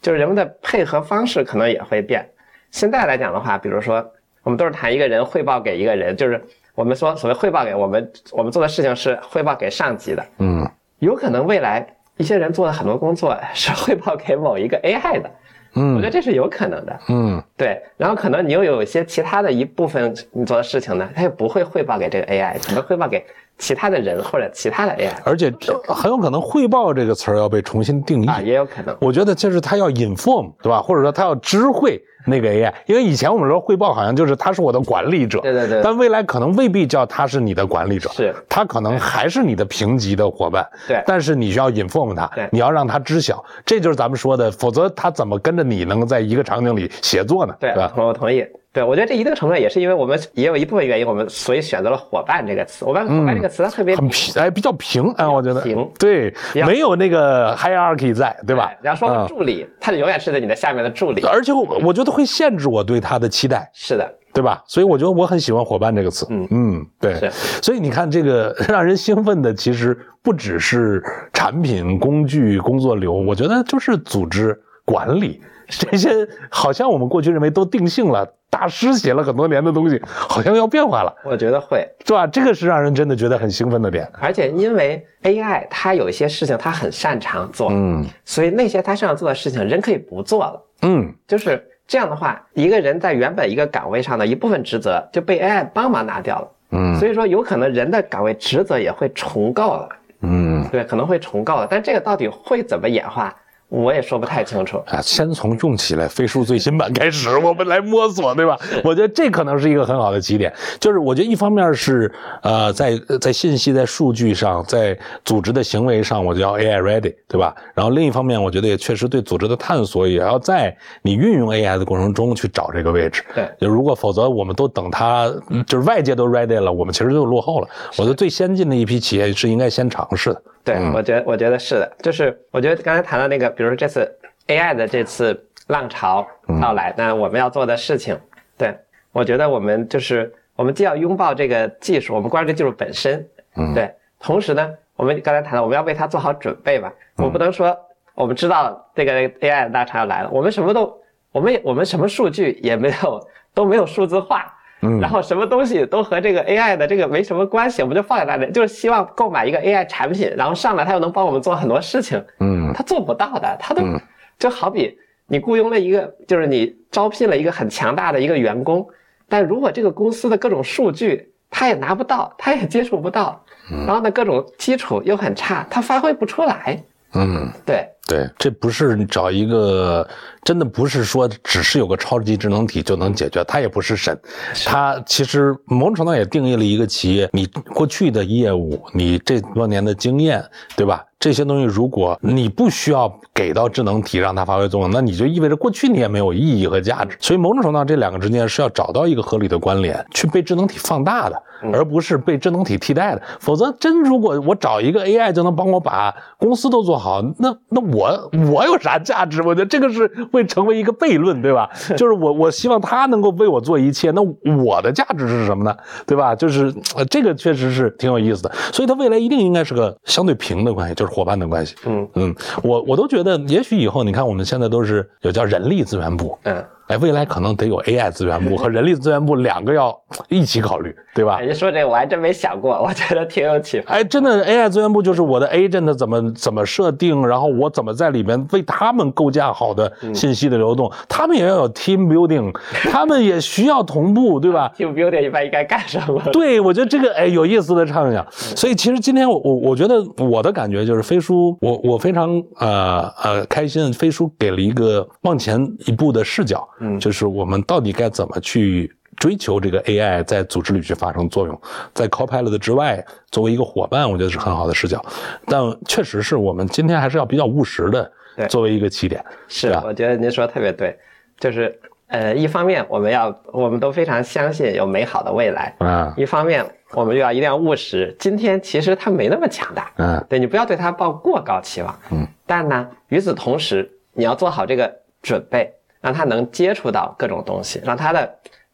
[0.02, 2.28] 就是人们的配合方式可能也会变。
[2.72, 4.04] 现在来讲的话，比如说。
[4.46, 6.40] 我们都是谈一个人汇报给一个人，就是
[6.76, 10.24] 我们说所谓汇报给我们，我们做的事情是汇报给上级的。
[10.38, 10.64] 嗯，
[11.00, 11.86] 有可能未来
[12.18, 15.32] 一些人做的很多工作是汇报给某一个 AI 的，
[15.74, 17.00] 嗯我觉得这是有可能的。
[17.10, 23.26] 嗯对，然后可能你又有一些其他的一部分你做的事情呢，他又不会汇报给这个 AI，可能汇报给
[23.58, 25.52] 其他的人或者其他的 AI 而且
[25.88, 28.28] 很有可能“汇报”这个词儿要被重新定义。
[28.28, 28.96] 啊，也有可能。
[29.00, 30.82] 我觉得就是他要 inform，对吧？
[30.82, 47.56] 或者说他要知会那个 AI，因为以前我们说汇报好像就是他是我的管理者，对对对但未来可能未必叫他是你的管理者，是他可能还是你的评级的伙伴，对但是你需要 inform 他对，你要让他知晓，这就是咱们说的，否则他怎么跟着你能够在一个场景里协作呢？
[47.60, 47.94] 对，吧？
[47.96, 48.44] 我同意。
[48.76, 52.84] 对，我觉得这一定程度也是因为我们也有一部分原因，我们所以选择了“伙伴”这个词。
[52.84, 58.70] 伙伴“伙伴”这个词它特别很平，哎，比较平，哎，我觉得平对，没有那个 hierarchy 在，对吧？
[58.82, 61.22] 然后说助理，他就永远是在你的下面的助理。
[61.26, 64.62] 而且我我觉得会限制我对他的期待，是的，对吧？
[64.68, 66.28] 所以我觉得我很喜欢“伙伴”这个词。
[66.30, 67.32] 嗯嗯，对。
[67.62, 71.02] 所以你看，这个让人兴奋的其实不只是
[71.32, 76.10] 产品、工具、工作流，我觉得就是组织管理这些，
[76.50, 81.88] 好像我们过去认为都定性了，大师写了很多年的东西，好像要变化了，我觉得会。
[82.06, 82.28] 是吧？
[82.28, 84.08] 这个是让人真的觉得很兴奋的点。
[84.22, 90.62] 而且因为 AI 它有一些事情它很擅长做，嗯所以那些它擅长做的事情人可以不做了。
[90.84, 96.48] 嗯，就是这样的话，一个人在原本一个岗位上的一部分职责就被 AI 帮忙拿掉了。
[96.72, 99.90] 嗯所以说有可能人的岗位职责也会重构了，
[100.22, 100.68] 嗯。
[100.72, 101.68] 对，可能会重构了。
[101.70, 103.34] 但这个到底会怎么演化，
[103.76, 104.82] 我也说不太清楚。
[104.88, 108.58] 啊，先从用起来飞书最新版开始，我们来摸索，对吧？
[108.84, 110.54] 我觉得这可能是一个很好的起点。
[110.80, 112.12] 就是我觉得一方面是
[112.42, 117.54] 呃，在在信息、在数据上、在组织的行为上，我就要 AI ready，对吧？
[117.74, 123.24] 然后另一方面，我觉得也确实对组织的探索，也要在你运用 AI 的过程中去找这个位置。
[123.34, 127.68] 对就如果否则我们都等它，嗯就是外界都 ready 了，我们其实就落后了。
[127.98, 130.42] 我觉得最先进的一批企业是应该先尝试的。
[130.66, 134.12] 对，我觉得我觉得是的，就是我觉得刚才谈到那个，比如说这次
[134.48, 136.28] AI 的这次浪潮
[136.60, 138.20] 到来，那我们要做的事情，
[138.58, 138.76] 对
[139.12, 143.24] 我觉得我们就是我们既要拥抱这个技术，我们关注这技术本身，
[143.56, 143.76] 嗯。
[143.76, 147.78] 对，同时呢，我们刚才谈到我们要为它做好准备吧，我不能说
[148.16, 151.00] 我们知道这个 AI 的浪潮要来了，我们什么都
[151.32, 154.52] 我们我们什么数据也没有都没有数字化。
[154.86, 155.00] 嗯。
[155.00, 162.72] 然后什么东西都和这个 AI 的这个没什么关系，我们就放在那里，就是希望购买一个 AI 产品，然后上来它又能帮我们做很多事情，嗯。
[162.74, 164.00] 它做不到的，它都嗯。
[164.38, 168.86] 就好比你雇佣了一个，就是你招聘了一个很强大的一个员工，
[169.28, 173.42] 但如果这个公司的各种数据他也拿不到，他也接触不到，
[173.88, 176.84] 然后呢各种基础又很差，他发挥不出来，
[177.16, 177.52] 嗯。
[177.66, 180.08] 对，对，这不是你找一个，
[180.44, 184.18] 真的不是说只是有个超级智能体就能解决，它也不是神，
[184.66, 190.44] 它其实某种程度也定义了一个企业你过去的业务，你这多年的经验，
[190.76, 191.04] 对吧？
[191.26, 197.18] 这些东西如果你不需要给到智能体让它发挥作用，那你就意味着过去你也没有意义和价值。
[197.20, 201.42] 所以某种程度上，这两个之间是要找到一个合理的关联，去被智能体放大的，
[201.74, 203.22] 而不是被智能体替代的。
[203.40, 209.42] 否则，真如果我找一个 AI 就能帮我把公司都做好，那那我我有啥价值？
[209.42, 211.68] 我觉得这个是会成为一个悖论，对吧？
[211.98, 214.22] 就是我我希望他能够为我做一切，那
[214.64, 215.76] 我的价值是什么呢？
[216.06, 216.36] 对吧？
[216.36, 221.76] 就是呃这个确实是挺有意思的，所以它未来一定应该是个相对平的关系，就是伙伴的关系。
[221.86, 222.08] 嗯。
[222.16, 229.96] 嗯，我我都觉得，也许以后你看我们现在都是有叫人力资源部，嗯，哎，未来可能得有 AI 资源部和人力资源部两个要
[230.30, 231.40] 一起考虑，对吧？
[231.42, 233.94] 你说这个我还真没想过，我觉得挺有启发。
[233.94, 242.56] 哎，真的 AI 资源部就是我的 agent 怎么怎么设定，然后我怎么在里面为他们构架好的信息的流动，他们也要有 team building，
[242.92, 246.22] 他们也需要同步，对吧？Team Building 一般应该干什么？
[246.32, 248.26] 对，我觉得这个哎有意思的畅想。
[248.32, 258.94] 所以其实今天我我我觉得我的感觉就是飞书，我我非常呃呃开心，飞书给了一个往前一步的视角，嗯就是我们到底该怎么去。
[259.18, 261.62] 追求这个 AI 在组织里去发生作用，
[261.94, 265.02] 在 Copilot 之外，作为一个伙伴，我觉得是很好的视角。
[265.46, 269.24] 但确实是我们今天还是要比较务实的对，作为一个起点。
[269.48, 271.00] 是对吧，我觉得您说的特别对，
[271.40, 278.14] 就是呃，一方面我们要，我们都非常相信有美好的未来，啊一方面我们又要一定要务实。
[278.20, 285.74] 今天其实它没那么强大，嗯对你不要对它抱过高期望，嗯，但呢，与此同时，你要做好这个准备，
[286.06, 288.32] 让他能接触到各种东西，让他的，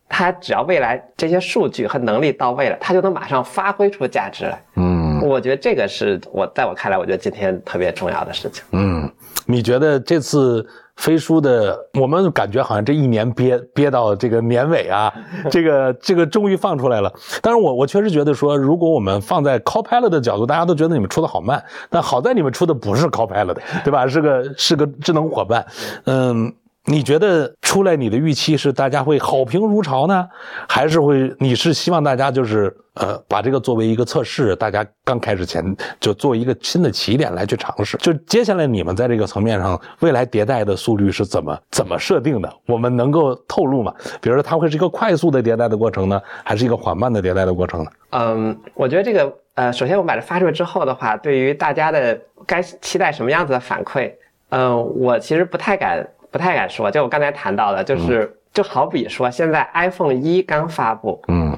[0.10, 4.62] 他只要未来这些数据和能力到位了，他就能马上发挥出价值来。
[4.76, 8.64] 嗯我觉得这个是我在我看来，我觉得今天特别重要的事情。
[8.72, 9.10] 嗯，
[9.46, 10.68] 你觉得这次
[10.98, 15.14] 飞书的，我们感觉好像这一年憋憋到这个年尾啊，
[15.52, 17.14] 这个 这个终于放出来了。
[17.42, 24.08] 但是我我确实觉得说，如果我们放在 Copilot 的角度，大家都觉得你们出的好慢，但好在你们出的不是 Copilot，对吧？
[24.08, 25.66] 是个是个智能伙伴，
[26.06, 26.52] 嗯。
[26.86, 30.28] 你觉得出来你的预期是大家会好评如潮呢，
[30.68, 35.64] 还是会你是希望大家就是呃把这个作为一个测试，大家刚开始前
[36.00, 37.98] 就做一个新的起点来去尝试？
[37.98, 42.52] 就接下来你们在这个层面上未来迭代的速率是怎么怎么设定的？
[42.66, 43.94] 我们能够透露吗？
[44.20, 47.92] 比如说它会是一个快速的迭代的过程呢，还是一个缓慢的迭代的过程呢？
[48.10, 54.12] 嗯，我觉得这个呃，首先我把这发出来之后的话，对于大家的该期待什么样子的反馈，
[54.50, 56.04] 嗯，我其实不太敢。
[56.32, 61.58] 不太敢说，就我刚才谈到的，就是就好比说，现在 iPhone 一刚发布，嗯，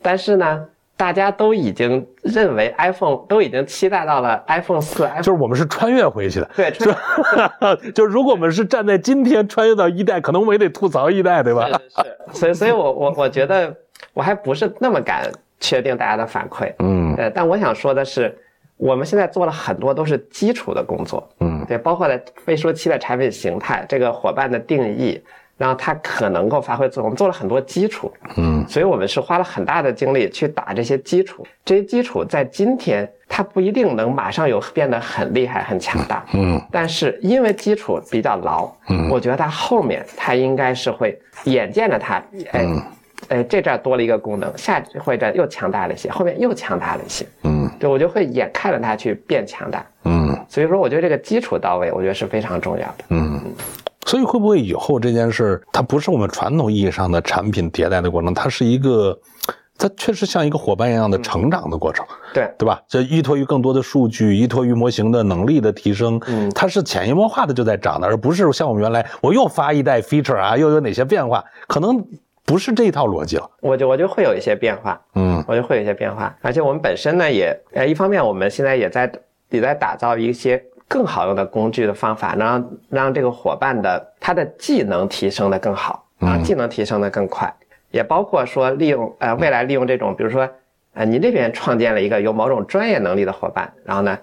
[0.00, 0.64] 但是呢，
[0.96, 6.70] 大家都已经认为 iPhone 都已经期待到了 iPhone 四，就是我们是穿越回去的，对，
[7.92, 11.68] 就如果我们是站在今天穿越到一代，可能我们也得吐槽一代，对吧？
[12.32, 13.74] 是，所以，所以我我我觉得
[14.12, 18.38] 我还不是那么敢确定大家的反馈，嗯，呃，但我想说的是。
[18.76, 25.22] 我们现在做了很多都是基础的工作，嗯，对，包括在飞书期的产品形态、这个伙伴的定义，
[25.56, 27.06] 然后它可能够发挥作用。
[27.06, 31.46] 我们做了很多基础，嗯，所以我们是花了很大的精力去打这些基础。
[31.64, 42.66] 这些基础在今天它不一定能马上有变得很厉害、很强大，嗯，但是因为基础比较牢，嗯，我觉得它后面它应该是会眼见着它，哎。
[43.28, 53.40] 哎，这这儿多了一个功能，下回这又强大了一些，后面又强大了一些，嗯，对我就会眼看着它去变强大，嗯，所以说我觉得这个基础到位，我觉得是非常重要的，嗯，
[54.06, 59.18] 所以会不会以后这件事它不是我们传统意义上的产品迭代的过程，它是一个，
[59.78, 62.04] 它确实像一个伙伴一样的成长的过程，
[62.34, 62.82] 对对吧？
[62.86, 72.04] 这依托于更多的数据，依托于模型的能力的提升，嗯，它是潜移默化的就在长的，而不是像我们原来我又发一代 feature 啊，又有哪些变化，可能。
[72.46, 79.10] 不是这一套逻辑了，我就我就会有一些变化，嗯，我就会有一些变化，而且我们本身呢也，呃，一方面我们现在也在
[79.48, 87.50] 也在打造一些更好用的工具的方法，让让这个伙伴的他的技能提升的更好，啊技能提升的更快，
[87.90, 90.46] 也包括说利用呃未来利用这种，比如说，
[90.92, 94.18] 呃，你这边创建了一个有某种专业能力的伙伴，然后呢，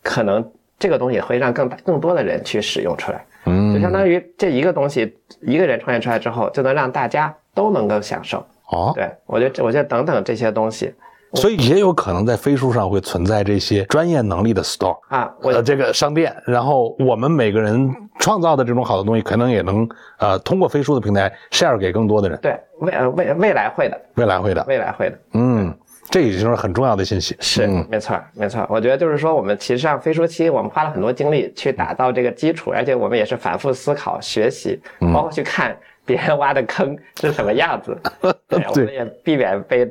[0.00, 0.48] 可能
[0.78, 7.34] 这个东西会让更更多的人去使用出来，嗯，就相当于这一个东西一个人创建出来之后，就能让大家。
[7.54, 10.92] 都能够享受哦，对我觉得，我觉得等等这些东西，
[11.34, 19.88] 所以也有可能在飞书上会存在这些专业能力的 store 啊，我的这个商店，然后我们每个人创造的这种好的东西，可能也能
[20.18, 22.38] 呃通过飞书的平台 share 给更多的人。
[22.40, 25.76] 对，未呃未未来会的，未来会的，未来会的，嗯，
[26.10, 27.36] 这已经是很重要的信息。
[27.40, 28.66] 是，没错没错。
[28.70, 34.80] 我觉得就是说，我们其实上飞书期，我们花了很多精力去打造这个基础，而且我们也是反复思考、学习，
[35.12, 35.76] 包括去看。
[36.06, 37.96] 别人挖的坑是什么样子？
[38.48, 39.90] 对，我们也避免被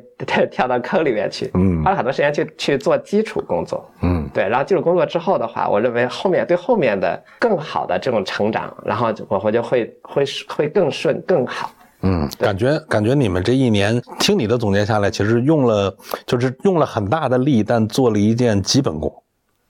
[0.50, 1.50] 跳到坑里面去。
[1.54, 3.84] 嗯，花了很多时间去去做基础工作。
[4.02, 11.70] 嗯，对，然后基础工作之后的话，我认为后面对后面的更好的这种成长，然后我我就会会会更顺更好。
[12.02, 15.94] 嗯，感觉感觉你们这一年听你的总结下来，其实用了
[16.26, 19.12] 就是用了很大的力，但做了一件基本功。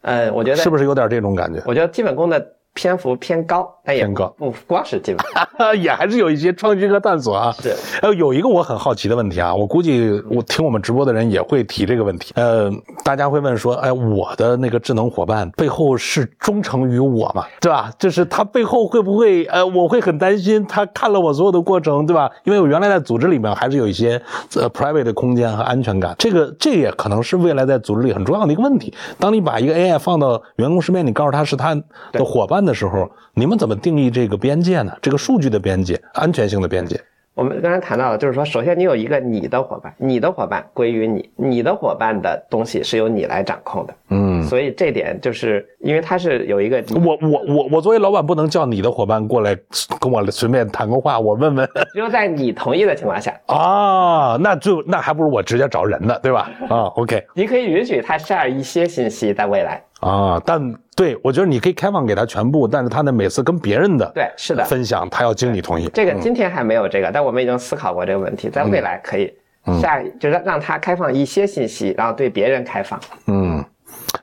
[0.03, 1.63] 呃，我觉得是不是有点这种感觉？
[1.65, 2.47] 我觉得基本功的。
[2.75, 5.25] 篇幅偏高，但也不光是基本，
[5.81, 7.55] 也还是有一些创新和探索啊。
[7.61, 7.73] 是，
[8.03, 12.33] 呃，有一个我很好奇的问题啊，我估计我听我们直播的人也会提这个问题。
[12.35, 12.69] 呃，
[13.05, 17.45] 大家会问说，哎，我的那个智能伙伴背后是忠诚于我嘛？
[17.61, 17.93] 对吧？
[17.97, 22.29] 就是他背后会不会，呃，我会很担心他看了我所有的过程，对吧？
[22.43, 24.21] 因为我原来在组织里面还是有一些
[24.57, 28.93] 呃 private 的空间和安全感，这个这也可能是未来在组织里很重要的一个问题。
[29.21, 31.73] 当你把一个 AI 放到员工身边，你告诉他是他
[32.11, 32.64] 的伙伴。
[32.65, 34.93] 的时候，你们怎么定义这个边界呢？
[35.03, 37.01] 这个数据的边界、安全性的边界。
[37.35, 43.95] 我们刚才谈到了，就是说，首先你有一个你的伙伴，你的伙伴归于你，你的伙伴的东西是由你来掌控的。
[44.11, 49.53] 嗯，所以这点就是因为它是有一个，我我我我作为老板不能叫你的伙伴过来
[49.99, 51.69] 跟我随便谈个话，我问问。
[51.93, 56.49] 只有在你同意的情况下啊，那就那还不如我直接找人呢，对吧？
[56.69, 59.83] 啊，OK，你可以允许他 share 一些信息在未来。
[60.01, 60.61] 啊，但
[60.97, 65.89] 对我觉得你可以开放给他全部，但是他的每次跟别人的对是的分享，他要经理同意。
[65.95, 69.33] 这个今天还没有这个，但我们已经思考过这个问题，在未来可以
[69.81, 73.01] 下就是让他开放一些信息，然后对别人开放。
[73.27, 73.65] 嗯。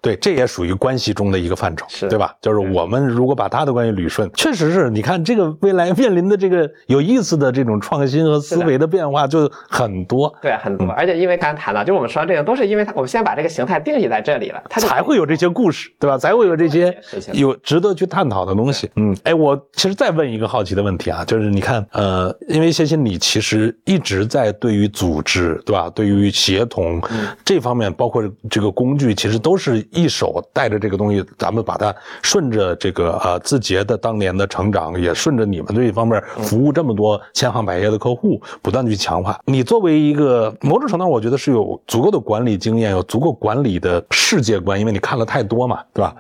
[0.02, 2.34] 对，这也属于关系中的一个范畴，是对吧？
[2.42, 10.88] 就是我们如果把他的关系捋顺，确实是你看这个未来面临的这个有意思的这种创新和思维的变化就很多，对，很多。
[10.92, 16.18] 而且因为刚才谈到，就我们说这个都是因为我们先把这个形态定义在这里了，它才会有这些故事，对吧？
[16.18, 16.96] 才会有这些
[17.34, 18.90] 有值得去探讨的东西。
[18.96, 25.90] 嗯，哎，我其实再问一个好奇的问题啊，就是你看，呃，因为谢欣你其实一直在对于组织，对吧？
[25.94, 27.02] 对于协同
[27.46, 29.71] 这方面，包括这个工具，其实都是。
[29.74, 39.40] 是一手带着这个东西，咱们把它顺着这个呃字节的当年的成长，也顺着你们这一方面服务这么多千行百业的客户，不断的去强化。
[39.46, 46.16] 你作为一个某种程度，我觉得是有足够的管理经验，有足够管理的世界观，因为你看了太多嘛，对吧？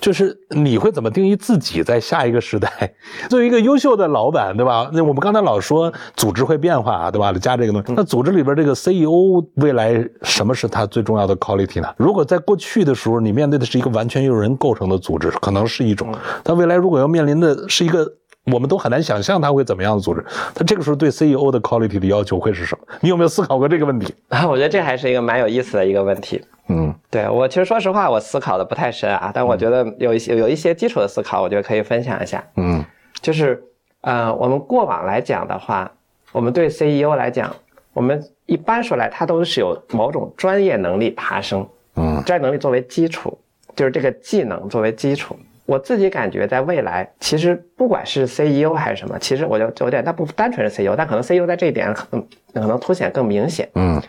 [0.00, 2.68] 就是你会怎么定义自己在下一个时代？
[3.30, 4.90] 作为一个优秀的老板，对吧？
[4.92, 7.32] 那我们刚才老说组织会变化，对吧？
[7.32, 11.88] 加这个东西，那组织里边这个 CEO 未来什么是他最重要的 quality 呢？
[11.96, 16.08] 如果在过去的时候，你面对的是一个完全由人构成的组织，可能是一种；
[16.42, 18.12] 但未来如果要面临的是一个
[18.52, 20.24] 我们都很难想象他会怎么样的组织，
[20.54, 22.84] 他这个时候对 CEO 的 quality 的要求会是什么？
[23.00, 24.14] 你有没有思考过这个问题？
[24.28, 26.42] 啊， 我觉得这还是一个蛮有意思的一个问题。
[26.68, 32.42] 嗯对我其实说实话，我思考的不太深啊，但我觉得有一些有一些基础的思考，我觉得可以分享一下。
[32.56, 32.84] 嗯
[33.20, 33.62] 就是
[34.02, 35.90] 呃，我们过往来讲的话，
[36.32, 37.54] 我们对 CEO 来讲，
[37.92, 41.66] 我们一般说来，他都是有某种专业能力爬升，
[41.96, 43.38] 嗯专业能力作为基础，
[43.76, 45.36] 就是这个技能作为基础。
[45.66, 53.68] 我自己感觉，在未来，其实不管是 CEO 还是什么，其实我就有点，它不单纯是 CEO，但可能 CEO 在这一点可能可能凸显更明显。
[53.74, 54.00] 嗯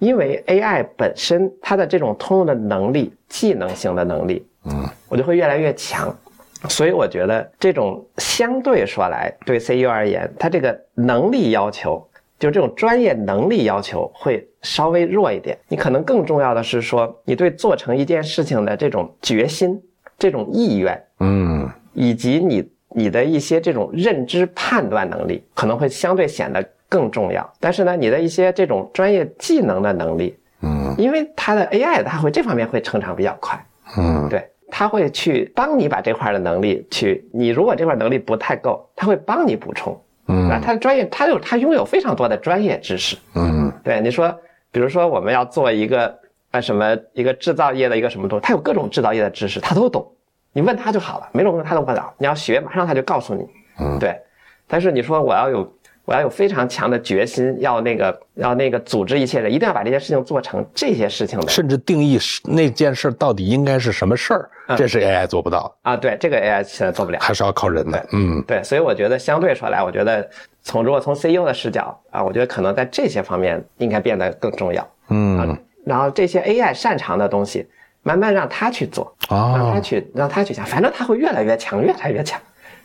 [0.00, 6.16] 因为 AI 本身它的这种通用的能力、技能性的能力，嗯，我就会越来越强。
[6.68, 12.00] 所以我觉得这种相对说来，对 CEO 而言，他这个能力要求，
[12.38, 15.58] 就这种专业能力要求会稍微弱一点。
[15.66, 19.82] 你可能更重要的是说，你对做成一件事情的这种决心、
[20.18, 27.48] 这种意愿，嗯以及你你的一些这种认知判断能力，可能会相对显得更重要。
[27.60, 33.64] 但是呢，你的一些这种专业技能的能力，嗯因为它的 AI 它会这方面会成长比较快，
[33.96, 39.98] 嗯对，它会去帮你把这块的能力去，你如果这块能力不太够，它会帮你补充。
[40.30, 43.16] 嗯啊，它的专业，它有它拥有非常多的专业知识。
[43.34, 44.34] 嗯对，你说，
[44.70, 46.14] 比如说我们要做一个
[46.50, 50.06] 呃什么一个制造业的一个什么东西，他有各种制造业的知识，他都懂。
[50.52, 52.12] 你问他就好了，没种问他都问了。
[52.18, 53.46] 你要学，马上他就告诉你。
[53.80, 54.18] 嗯对。
[54.66, 55.74] 但是你说我要有
[56.04, 60.64] 我要有非常强的决心，要那个要那个组织一切人，一定要把这件事情做成。
[60.74, 67.18] 这些事情的甚至定义是那件事到底应该是什么事儿，这是 AI 做不到的，啊，对这个 AI 现在做不了。
[67.20, 68.06] 还是要靠人的。
[68.12, 70.28] 嗯对，所以我觉得相对说来，我觉得
[70.62, 74.88] 从如果从 CEO 的视角啊，我觉得可能在这些方面应该变得更重要。
[75.10, 75.56] 嗯
[75.88, 77.66] 然后这些 AI 擅长的东西，
[78.02, 82.38] 慢慢让他去做，让他啊去让他去想，反正他会越来越强，越来越强。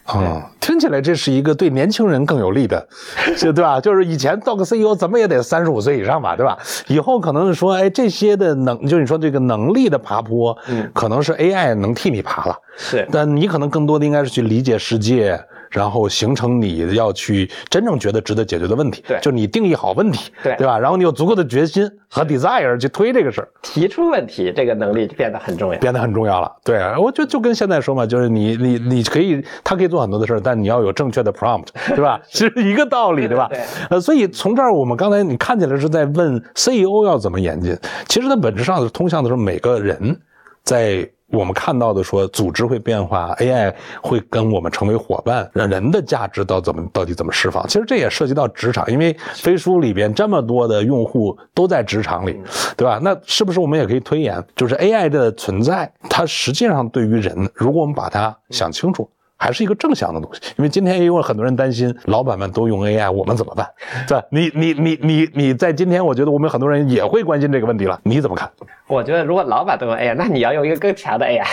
[0.05, 2.87] 啊，听起来这是一个对年轻人更有利的，
[3.37, 3.79] 就对吧？
[3.79, 6.57] 就是以前做个 CEO 怎么也得三十五岁以上吧，对吧？
[6.87, 12.57] 以后可能是说，哎，这些的能，就你说这个能力的爬坡，嗯可能是 AI 能替你爬了。
[12.75, 15.39] 是但你可能更多的应该是去理解世界，
[15.73, 19.03] 然后形成你要去真正觉得值得解决的问题。
[19.07, 20.79] 对就你定义好问题，对对吧？
[20.79, 25.79] 然后你有足够的决心和 desire 去推这个事儿，提出问题这个能力变得很重要。
[25.79, 26.51] 变得很重要了。
[26.63, 32.21] 对，我觉得就跟现在说嘛，就是你你你可以，他可以做很多的事儿，但你要有正确的 prompt， 对吧？
[32.29, 33.47] 是一个道理，对吧？
[33.49, 37.75] 对对呃，所以从这儿我们刚才你看起来是在问 CEO 要怎么演进，
[38.07, 40.19] 其实它本质上是通向的是每个人
[40.63, 41.09] 在。
[41.33, 47.67] 我们看到的说，组织会变化，AI 会跟我们成为伙伴，让人的价值到怎么到底怎么释放？
[47.67, 52.39] 其实这也涉及到职场，因为飞书里边这么多的用户都在职场里，
[52.77, 52.99] 对吧？
[53.01, 59.09] 那是不是我们也可以推演，就是 AI 的存在，它实际上对于人，如果我们把它想清楚。
[59.43, 63.67] 还是一个正向的东西，因为今天也有很多人担心，老板们都用 AI，我们怎么办？
[64.07, 64.23] 对吧？
[64.29, 68.49] 你你你你你在今天，我觉得我们很多人也会关心这个问题了，你怎么看？
[68.87, 71.43] 我觉得如果老板都用 AI，那你要用一个更强的 AI。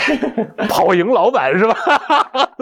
[0.68, 1.74] 跑赢老板是吧？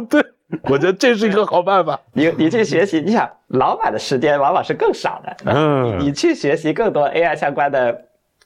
[0.09, 0.25] 对，
[0.63, 2.01] 我觉得这是一个好办法。
[2.15, 7.95] 你你去学习，你想老板的时间往往是更少的，嗯你去学习更多 AI 相关的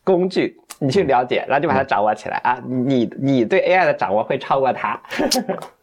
[0.02, 4.98] 工具，你去了解，然后就把它掌握起来啊，你你对 AI 的掌握会超过它。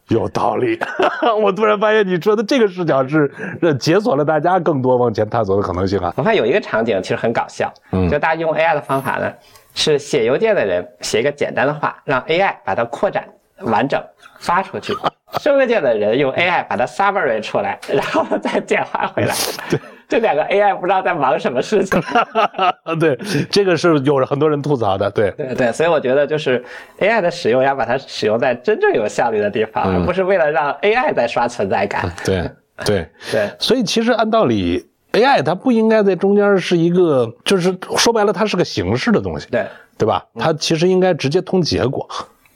[0.09, 0.77] 有道理，
[1.41, 3.31] 我突然发现你说的这个视角是
[3.61, 6.13] 呃解锁了大家更多往前探索的可能性啊。
[6.17, 9.31] 我发现有一个场景其实很搞笑，嗯就大家用 AI 的方法呢，
[9.73, 13.27] 是写邮件的人写一个简单的话，让 AI 把它扩展
[13.61, 14.01] 完整
[14.39, 14.93] 发出去，
[15.39, 19.35] 收邮件的人用 AI 把它 summary 出来，然后再简化回来。
[19.69, 19.79] 对，
[20.09, 22.01] 这两个 AI 不知道在忙什么事情。
[22.99, 23.15] 对，
[23.49, 25.09] 这个是有很多人吐槽的。
[25.11, 26.61] 对，对对，所以我觉得就是
[26.97, 32.11] AI 的使用要把它使用在真正有效率的地方，而不是为了让 AI 在刷存在感。
[32.25, 32.49] 对，
[32.83, 39.63] 对， 对，所以其实按道理，AI 它不应该在中间是一个，就是说白了，它是个形式的东西，对，
[39.95, 40.25] 对吧？
[40.39, 42.07] 它其实应该直接通结果。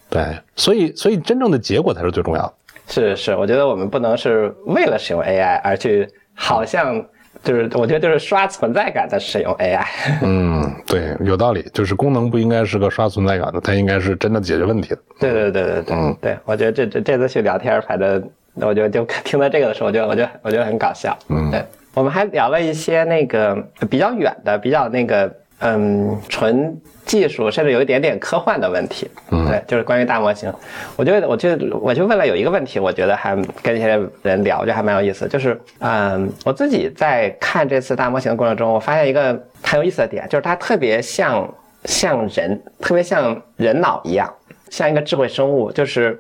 [0.10, 2.54] 对，所以所以真正的结果才是最重要的。
[2.88, 7.04] 是是，我觉得我们不能是为了使用 AI 而去，好像
[7.44, 9.86] 就是我觉得就是刷存在感的使用 AI。
[10.22, 15.00] 嗯，对，有道理，就是功能不应该是个刷存在感的，它应该是真的解决问题的。
[15.20, 21.18] 对对对对对，嗯对，我觉得这这这次去聊天，反正我觉得就听到这个的时候，我觉得我觉得我觉得很搞笑。
[21.30, 21.64] 嗯对，
[21.94, 23.56] 我们还聊了一些那个
[23.90, 26.76] 比较远的、比较那个嗯纯
[27.06, 29.10] 技术，甚至有一点点科幻的问题。
[29.32, 29.46] 嗯。
[29.48, 30.52] 对，就是关于大模型，
[30.96, 31.50] 我觉得我就
[31.80, 41.48] 我就问了有一个问题，我觉得还跟一些人聊，我觉得还蛮有意思，就是嗯，我自己在看这次大模型的过程中，我发现一个很有意思的点，就是它特别像
[41.86, 44.34] 像人，特别像人脑一样，
[44.70, 46.20] 像一个智慧生物，就是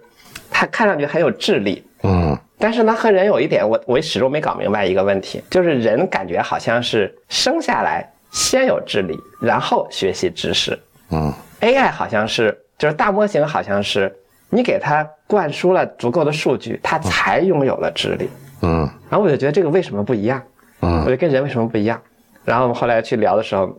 [0.51, 2.37] 它看上去很有智力，嗯。
[2.59, 10.77] 但是呢，和人有一点，我我始终没搞明白一个问题，就是人感觉好像是生下来先有智力，然后学习知识
[11.11, 11.31] 嗯
[11.61, 14.13] ，AI 好像是就是大模型好像是
[14.49, 18.27] 你给它灌输了足够的数据，它才拥有了智力。
[18.63, 20.41] 嗯然后我就觉得这个为什么不一样？
[20.81, 22.01] 嗯我嗯就跟人为什么不一样？
[22.43, 23.69] 然后我们后来去聊的时候，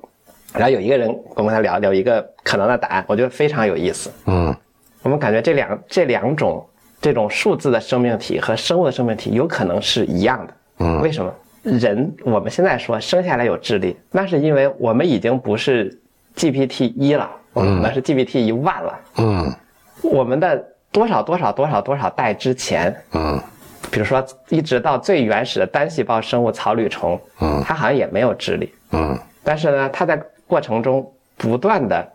[0.52, 4.10] 然后有一个人我跟他聊聊一个可能的答案，我觉得非常有意思。
[4.26, 4.54] 嗯
[5.02, 6.64] 我们感觉这两这两种
[7.00, 10.54] 这种数字的生命体和生物的生命体有可能是一样的。
[10.78, 11.34] 嗯为什么？
[11.64, 15.98] 人我们现在说生下来有智力，那是因为我们已经不是
[16.36, 19.00] GPT 一了，我们是 GPT 一万了。
[19.16, 19.52] 嗯
[20.02, 20.62] 我们的
[20.92, 23.40] 多少多少多少多少代之前，嗯
[23.90, 28.72] 比如说一直到最原始的单细胞生物草履虫，嗯它好像也没有智力。
[28.92, 32.06] 嗯但是呢，它在过程中不断的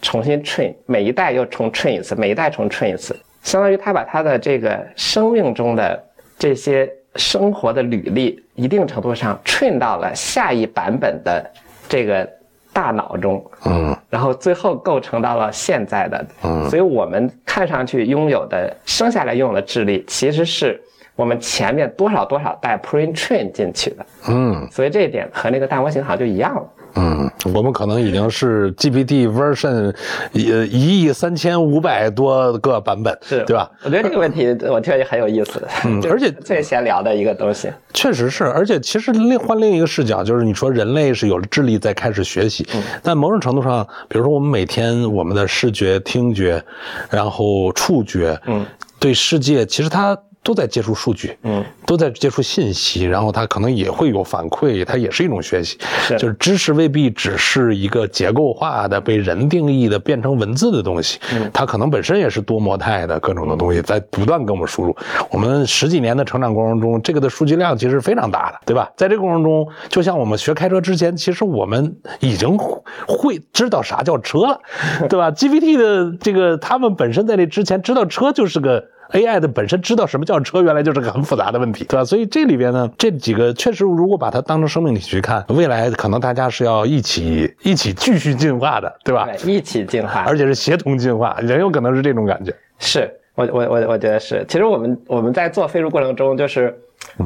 [0.00, 6.00] 重新 train，每一代又重 train 一次，每一代重 train 一次，相当于它把它的这个生命中的
[6.38, 11.44] 这些生活的履历，一定程度上 train 到了下一版本的
[11.88, 12.28] 这个
[12.72, 13.96] 大脑中，嗯。
[14.08, 16.68] 然后最后构成到了现在的，嗯。
[16.70, 20.80] 所以我们看上去拥有的生下来拥有的智力，其实是
[21.14, 24.68] 我们前面多少多少代 pre train 进去的，嗯。
[24.70, 26.62] 所以这一点和那个大模型好像就一样了。
[26.94, 29.94] 嗯，我们可能已经是 GPT version
[30.34, 33.70] 呃一亿三千五百多个版本，是对吧？？
[33.84, 37.70] 我觉得这个问题我觉得很有意思，嗯而且最闲聊的一个东西。
[37.94, 42.66] 确实是，而且其实另换另一个视角，就是你说人类是有了智力在开始学习，
[43.02, 46.62] 但某种程度上，比如说我们每天我们的视觉、听觉，
[47.10, 48.64] 然后触觉，嗯，
[48.98, 64.96] 对世界其实它都在接触数据，嗯，都在接触信息，然后它可能也会有反馈，它也是一种学习，是就是知识未必只是一个结构化的被人定义的变成文字的东西，嗯它可能本身也是多模态的各种的东西在不断给我们输入。
[65.30, 68.90] 我们十几年的成长过程中，这个的数据量其实非常大的，对吧？
[68.96, 72.58] 在这个过程中，就像我们学开车之前，其实我们已经
[73.06, 74.60] 会知道啥叫车了，
[75.08, 75.30] 对吧？
[75.42, 78.84] GPT 的这个他们本身在这之前知道车就是个。
[79.12, 82.04] AI 的本身知道什么叫车，原来就是个很复杂的问题，对吧？
[82.04, 89.28] 所以这里边呢，这几个确实，如果把它当成生命体去看，未来可能大家是要一起一起继续进化的，对吧？
[89.36, 90.20] 对，一起进化。
[90.26, 92.54] 而且是协同进化，人有可能是这种感觉。
[92.78, 94.44] 是我我我我觉得是。
[94.48, 96.76] 其实我们我们在做飞入过程中，就是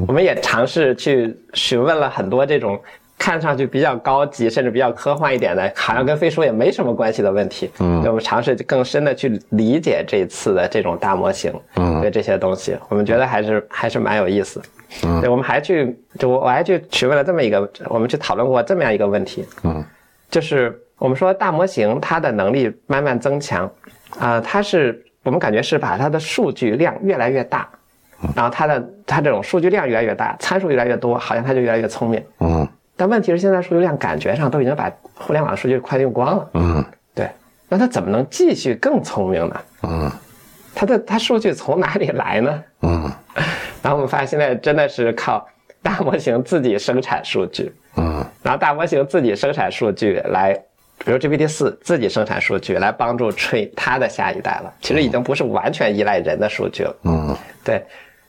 [0.07, 2.81] 我们也尝试去询问了很多这种
[3.19, 7.71] 看上去比较高级，甚至比较科幻一点的，好像跟飞书也没什么关系的问题。
[7.81, 12.01] 嗯，我们尝试更深的去理解这次的这种大模型，嗯。
[12.01, 14.61] 对这些东西，我们觉得还是还是蛮有意思。
[15.05, 15.21] 嗯。
[15.21, 19.85] 对，我们还去就我我还去询问了这么一个，我们去讨论过这么样一个问题，嗯。
[20.31, 23.71] 就是我们说大模型它的能力慢慢增强，
[24.19, 27.69] 啊、它是我们感觉是把它的数据量越来越大，
[28.35, 32.23] 然后它的它这种数据量越来越大，参数越来越多，好像它就越来越聪明。
[32.41, 32.56] 嗯
[32.97, 36.85] 但问题是现在数据量感觉上都已经把互联网的数据快用光了，嗯
[37.15, 37.29] 对，
[37.69, 39.61] 那它怎么能继续更聪明呢？
[39.83, 40.11] 嗯
[40.75, 42.65] 它的它数据从哪里来呢？
[42.83, 43.11] 嗯
[43.83, 45.47] 然后我们发现现在真的是靠
[45.83, 50.53] 大模型自己生产数据，嗯然后大模型自己生产数据来，
[51.05, 54.73] 比如 GPT 四自己生产数据来帮助 train 它的下一代了。
[54.81, 56.97] 其实已经不是完全依赖人的数据了。
[57.05, 57.85] 嗯对，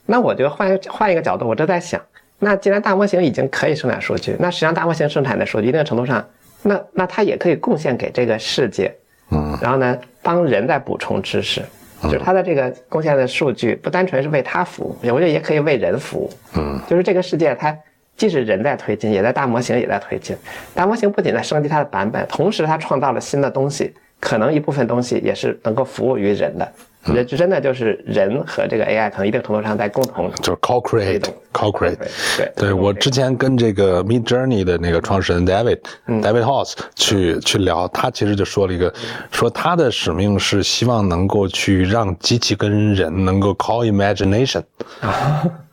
[0.06, 2.00] 那我觉得换一个换一个角度，我就在想，
[2.38, 6.24] 那既然大模型已经可以生产数据，那实际上大模型生产的数据一定程度上，
[6.62, 8.94] 那那它也可以贡献给这个世界，
[9.30, 11.62] 嗯然后呢，帮人在补充知识。
[12.04, 16.30] 就是它的这个贡献的数据，不单纯是为它服务，我觉得也可以为人服务。
[16.54, 17.76] 嗯就是这个世界，它
[18.16, 20.36] 既是人在推进，也在大模型也在推进。
[20.76, 26.72] 大模型不仅在升级它的版本，同时它创造了新的东西，可能一部分东西也是能够服务于人的。
[27.04, 31.34] 人真的就是人和这个 AI 可能一定程度上在共同就是 co-create 动。
[31.52, 31.96] co-create。
[32.36, 38.92] 对对我之前跟这个 Mid Journey 的那个创始人 David、David House 去去聊，他其实就说了一个，
[39.30, 44.62] 说他的使命是希望能够去让机器跟人能够 call imagination，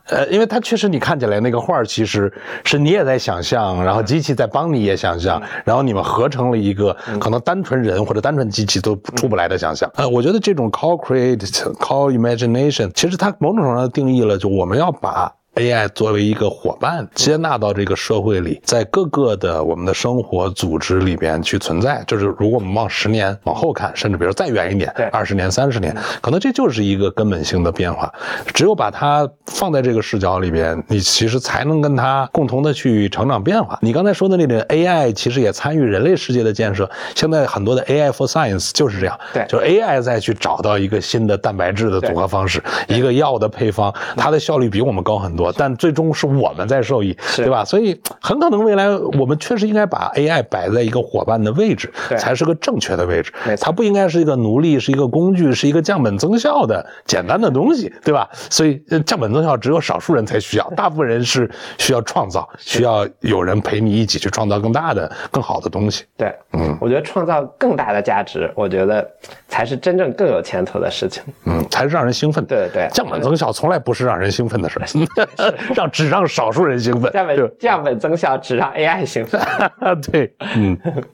[0.08, 2.32] 呃，因为它确实你看起来那个画儿，其实
[2.64, 9.90] 是你也在想象，然后机器在帮你也想象，然后你们合成了一个可能单纯人或者单纯机器都出不来的想象。
[9.96, 11.38] 呃，我觉得这种 call create
[11.78, 15.32] call imagination，其实它某种程度上定义了，就我们要把。
[15.56, 22.04] AI 作为一个伙伴，接纳到这个社会里，在各个的我们的生活组织里边去存在。
[22.06, 28.12] 就是如果我们往十年往后看，甚至比如再远一点，对二十年、三十年，可能这就是一个根本性的变化。
[28.52, 33.78] 只有把它放在这个视角里边，你其实才能跟它共同的去成长变化。
[33.80, 36.88] 你刚才说的那点 AI，其实也参与人类世界的建设。
[37.14, 47.64] 现在很多的 AI for Science 就是这样，对就是 AI 再去找到一个新的蛋白质的组合方式，一个药的配方，它的效率比我们高很多，但最终是我们在受益，对吧？
[47.64, 58.28] 所以很可能未来我们确实应该把 AI 摆在一个伙伴的位置，对才是个正确的位置它不应该是一个奴隶，是一个工具，是一个降本增效的简单的东西，对吧？
[58.50, 66.04] 所以呃降本增效只有少数人才需要，大部分人是 需要创造，需要有人陪你一起去创造更大的、更好的东西。
[66.16, 69.08] 对，嗯，我觉得创造更大的价值，我觉得
[69.48, 71.22] 才是真正更有前途的事情。
[71.44, 72.56] 嗯，才是让人兴奋的。
[72.56, 74.86] 对对降本增效从来不是让人兴奋的事儿，
[75.74, 77.10] 让只让少数人兴奋。
[77.12, 79.40] 降本降本增效只让 AI 兴奋。
[80.10, 80.78] 对，嗯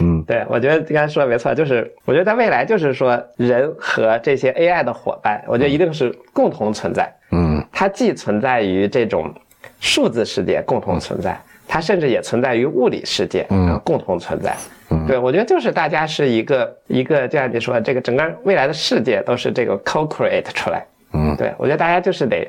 [0.00, 7.12] 嗯对，我觉得刚才说的没错，就是我觉得在未来，就是说人和这些 AI 的伙伴，我觉得一定是共同存在。
[7.30, 9.32] 嗯它既存在于这种
[9.80, 14.54] 数字世界共同存在，它甚至也存在于物理世界，嗯呃共同存在。
[14.90, 20.84] 嗯对，我觉得就是大家是一个一个，就像你说，这个整个未来的世界都是这个 co-create 出来。
[21.14, 22.46] 嗯对我觉得大家就是得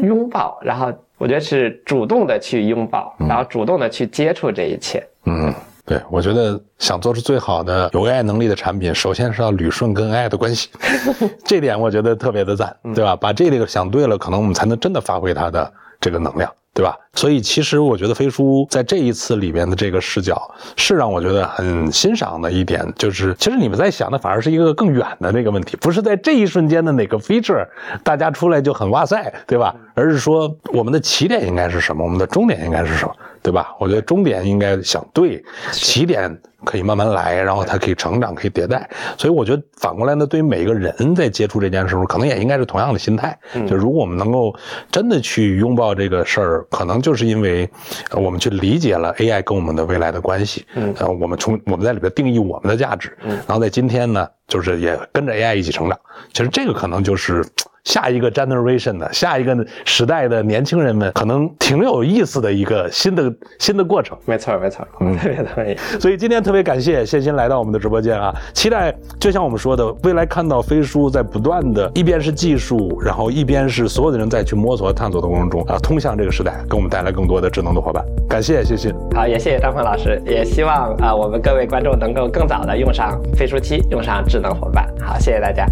[0.00, 5.06] 拥抱，然后我觉得是主动的去拥抱，然后主动的去接触这一切。
[5.26, 5.52] 嗯，
[5.84, 10.70] 对，我觉得想做出最好的有 AI 能力的产品，首先是要捋顺跟 AI 的关系，
[11.44, 13.14] 这点我觉得特别的赞，对吧？
[13.14, 16.52] 把这个想对了，可能我们才能真的发挥它的这个能量。
[16.74, 16.96] 对吧？
[17.14, 27.66] 所以其实我觉得飞叔在这一次里边的这个视角，是让我觉得很欣赏的一点，就是其实你们在想的反而是一个更远的那个问题，不是在这一瞬间的哪个 feature
[28.02, 29.74] 大家出来就很哇塞，对吧？
[29.94, 33.74] 而是说我们的起点应该是什么，我们的终点应该是什么，对吧？
[33.80, 35.42] 我觉得终点应该想对，
[35.72, 38.88] 起点可以慢慢来，然后它可以成长，可以迭代。
[39.18, 43.36] 所以我觉得反过来呢，对于每一个人在接触这件事时候，可能也应该是同样的心态。
[43.68, 44.54] 就如果我们能够
[44.92, 47.68] 真的去拥抱这个事儿，可能就是因为
[48.10, 50.64] 呃我们去理解了 AI 跟我们的未来的关系。
[50.74, 55.98] 嗯呃，我们从我们在里边定义我们的价值，嗯然后在今天呢，就是也跟着 AI 一起成长。
[56.32, 57.44] 其实这个可能就是。
[57.84, 64.16] 下一个 generation 的下一个时代的年轻人们，可能挺有意思的一个新的新的过程。
[64.24, 65.76] 没错，没错，我特别同意。
[66.00, 68.32] 所以今天特别感谢谢鑫来到我们的直播间啊！
[68.54, 78.04] 期待就像我们说的，未来看到飞书在不断的，一边是技术，然后一边是所有的人在去摸索和探索的过程中啊，通向这个时代，给我们带来更多的智能的伙伴。
[78.28, 78.94] 感谢谢鑫。
[79.14, 84.88] 好，也谢谢张鹏老师，也希望啊、我们各位观众能够更早的用上飞书七，用上智能伙伴。
[85.00, 85.66] 好，谢谢大家。